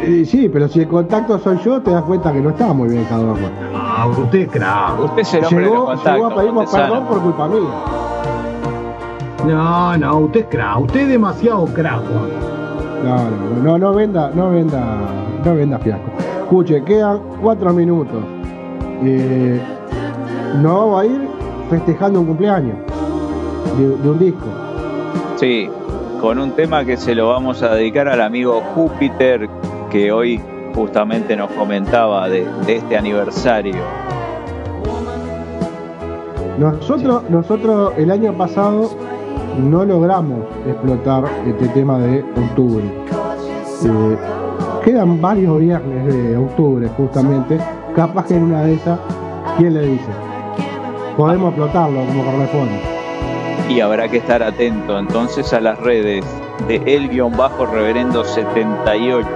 [0.05, 2.89] Eh, sí, pero si el contacto soy yo, te das cuenta que no está muy
[2.89, 3.47] bien Cadorna.
[3.73, 4.99] Ah, usted es crack.
[4.99, 6.13] Usted es el hombre de Llegó, los contactos.
[6.13, 6.83] llegó a pedirme Montesano.
[6.93, 7.59] perdón por culpa mía.
[9.45, 10.79] No, no, usted es crack.
[10.79, 12.53] Usted es demasiado crack, Juan.
[13.03, 14.81] No, no, no, no venda, no venda,
[15.43, 16.05] no venda fiasco.
[16.43, 18.23] Escuche, quedan cuatro minutos.
[19.03, 19.59] Eh,
[20.61, 21.27] no va a ir
[21.69, 22.77] festejando un cumpleaños
[23.77, 24.45] de, de un disco.
[25.35, 25.69] Sí,
[26.21, 29.49] con un tema que se lo vamos a dedicar al amigo Júpiter,
[29.89, 30.39] que hoy
[30.73, 33.75] justamente nos comentaba de, de este aniversario.
[36.57, 38.89] Nosotros, nosotros el año pasado
[39.59, 42.83] no logramos explotar este tema de octubre.
[43.85, 44.17] Eh,
[44.83, 47.59] quedan varios viernes de octubre justamente.
[47.95, 48.99] Capaz que en una de esas,
[49.57, 50.09] ¿quién le dice?
[51.17, 52.79] Podemos explotarlo como corresponde.
[53.69, 56.25] Y habrá que estar atento entonces a las redes
[56.67, 59.27] de el-reverendo 78.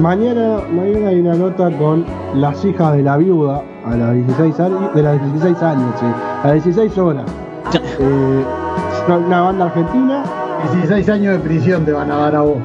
[0.00, 2.04] Mañana, mañana hay una nota con
[2.34, 6.06] las hijas de la viuda a las 16 años, de las 16 años, sí,
[6.42, 7.24] a las 16 horas.
[7.74, 8.44] Eh,
[9.08, 10.24] una banda argentina,
[10.74, 12.58] 16 años de prisión te van a dar a vos.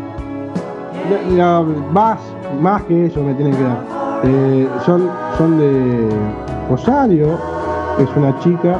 [1.92, 2.20] más,
[2.60, 3.84] más que eso me tienen que dar.
[4.24, 6.10] Eh, son, son de
[6.70, 7.38] Rosario,
[8.00, 8.80] es una chica,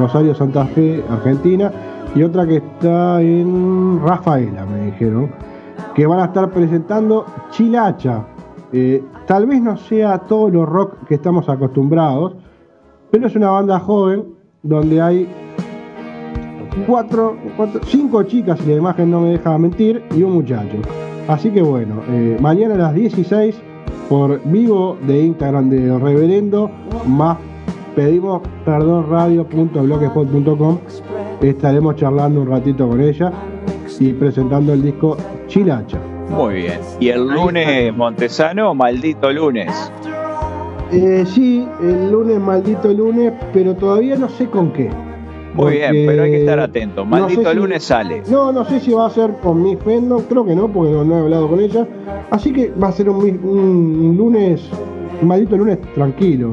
[0.00, 1.70] Rosario Santa Fe, Argentina,
[2.14, 5.30] y otra que está en Rafaela, me dijeron,
[5.94, 8.24] que van a estar presentando Chilacha.
[8.72, 12.34] Eh, tal vez no sea todo lo rock que estamos acostumbrados,
[13.10, 14.37] pero es una banda joven
[14.68, 15.28] donde hay
[16.86, 20.76] cuatro, cuatro- cinco chicas, si la imagen no me deja mentir, y un muchacho.
[21.26, 23.60] Así que bueno, eh, mañana a las 16
[24.08, 26.70] por vivo de Instagram de Reverendo,
[27.06, 27.38] más
[27.94, 30.78] pedimos perdón radio.blogspot.com
[31.42, 33.32] estaremos charlando un ratito con ella
[34.00, 35.16] y presentando el disco
[35.46, 35.98] Chilacha.
[36.30, 36.80] Muy bien.
[37.00, 39.70] Y el lunes Montesano, maldito lunes.
[40.90, 44.88] Eh, sí, el lunes, maldito lunes, pero todavía no sé con qué.
[45.54, 47.04] Muy bien, pero hay que estar atento.
[47.04, 48.22] no sé Maldito si- lunes sale.
[48.30, 51.04] No, no sé si va a ser con Miss Fendon, creo que no, porque no,
[51.04, 51.86] no he hablado con ella.
[52.30, 54.68] Así que va a ser un, un lunes,
[55.20, 56.48] un maldito lunes tranquilo.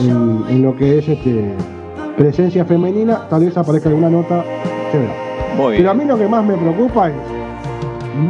[0.00, 1.52] En, en lo que es este
[2.18, 4.44] presencia femenina, tal vez aparezca alguna nota,
[4.92, 5.12] se verá.
[5.56, 7.14] Muy Pero a mí lo que más me preocupa es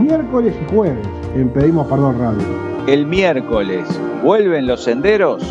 [0.01, 2.43] miércoles y jueves en Pedimos Perdón Radio.
[2.87, 3.85] El miércoles,
[4.23, 5.43] ¿vuelven los senderos?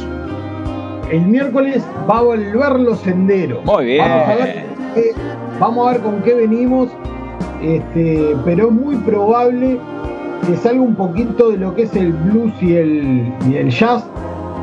[1.12, 3.64] El miércoles va a volver los senderos.
[3.66, 4.06] Muy bien.
[4.08, 5.12] Vamos a ver, qué-
[5.60, 6.90] vamos a ver con qué venimos.
[7.62, 9.80] Este, pero es muy probable
[10.48, 14.06] que salga un poquito de lo que es el blues y el, y el jazz.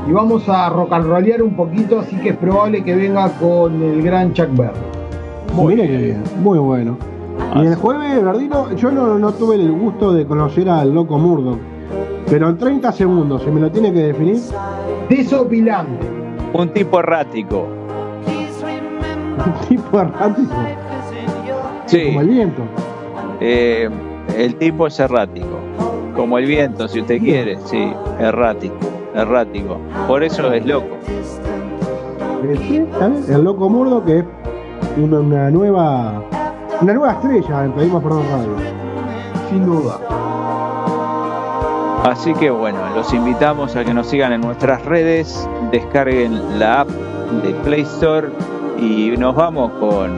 [0.08, 3.80] Y vamos a rock and rollear un poquito, así que es probable que venga con
[3.82, 4.72] el gran Chuck Berry.
[5.56, 6.96] Mire que bien, muy bueno.
[7.56, 11.58] Y el jueves, Verdino, yo no, no tuve el gusto de conocer al loco Murdoch.
[12.28, 14.38] Pero en 30 segundos, si me lo tiene que definir,
[15.08, 16.06] Desopilante.
[16.54, 17.66] Un tipo errático.
[19.44, 20.52] un tipo errático,
[21.86, 22.62] Sí, como el viento.
[23.40, 23.90] eh,
[24.36, 25.58] el tipo es errático.
[26.16, 27.58] Como el viento, si usted quiere.
[27.66, 28.76] Sí, errático.
[29.14, 29.78] Errático.
[30.06, 30.96] Por eso es loco.
[32.44, 33.32] Eh, sí.
[33.32, 34.24] El loco Murdoch que es
[34.96, 36.22] una, una nueva
[36.80, 38.56] una nueva estrella en Pedimos Perdón Radio.
[39.50, 39.98] Sin duda.
[42.04, 46.88] Así que bueno, los invitamos a que nos sigan en nuestras redes, descarguen la app
[46.88, 48.28] de Play Store
[48.78, 50.10] y nos vamos con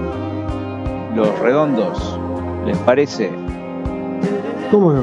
[1.14, 2.18] los redondos.
[2.64, 3.30] ¿Les parece?
[4.70, 5.02] ¿Cómo no?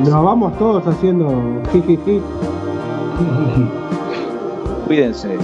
[0.00, 1.32] Nos vamos todos haciendo
[1.72, 2.20] jijiji.
[4.86, 5.38] Cuídense.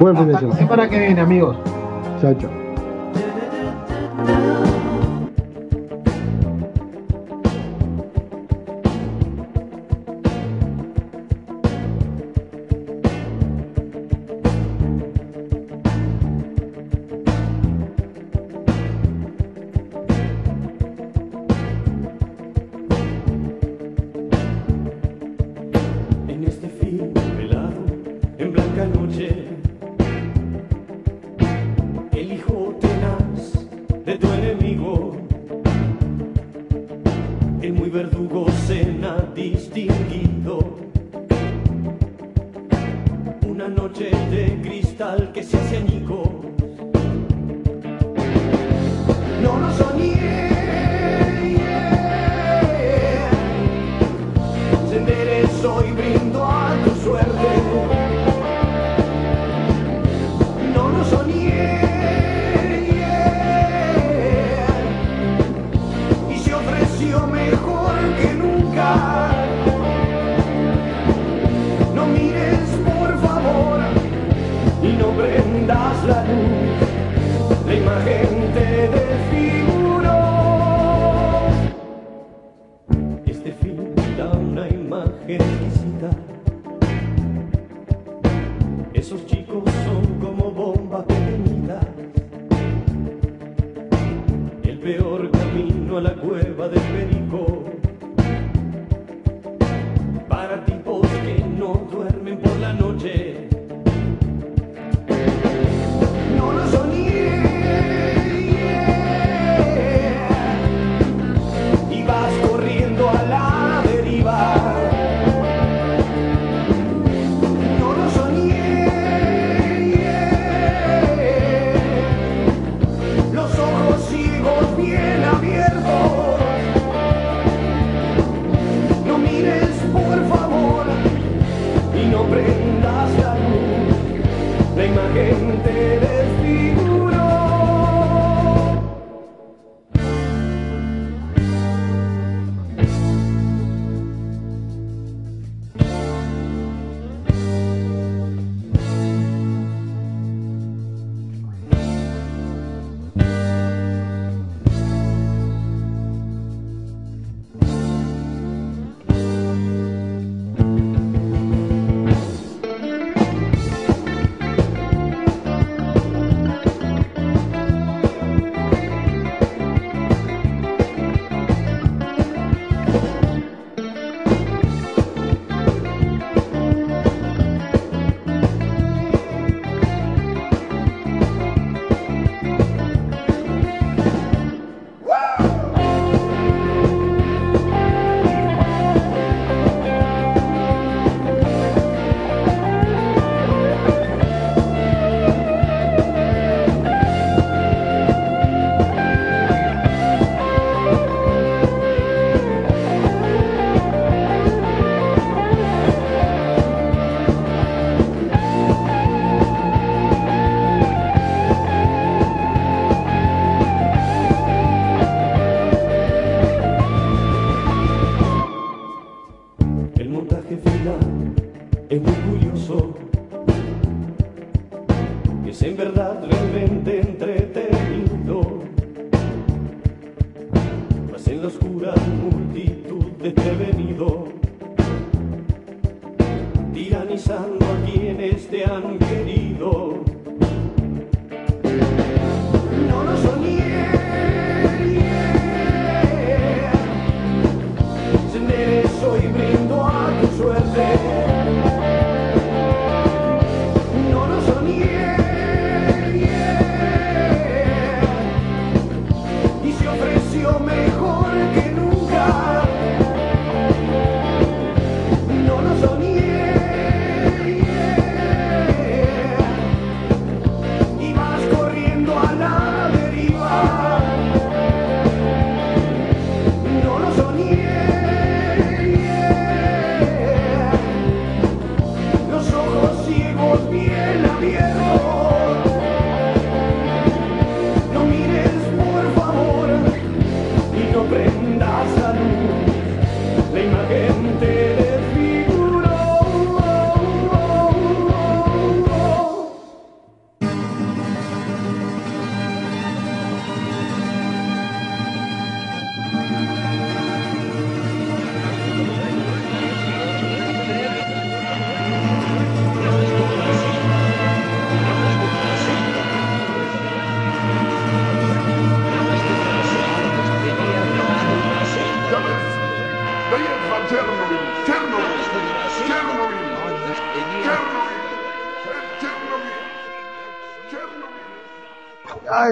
[0.00, 0.56] Buen fin de Hasta la semana.
[0.58, 1.56] semana que viene, amigos.
[2.20, 2.61] Chao, chao.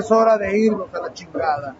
[0.01, 1.77] Es hora de irnos a la chingada.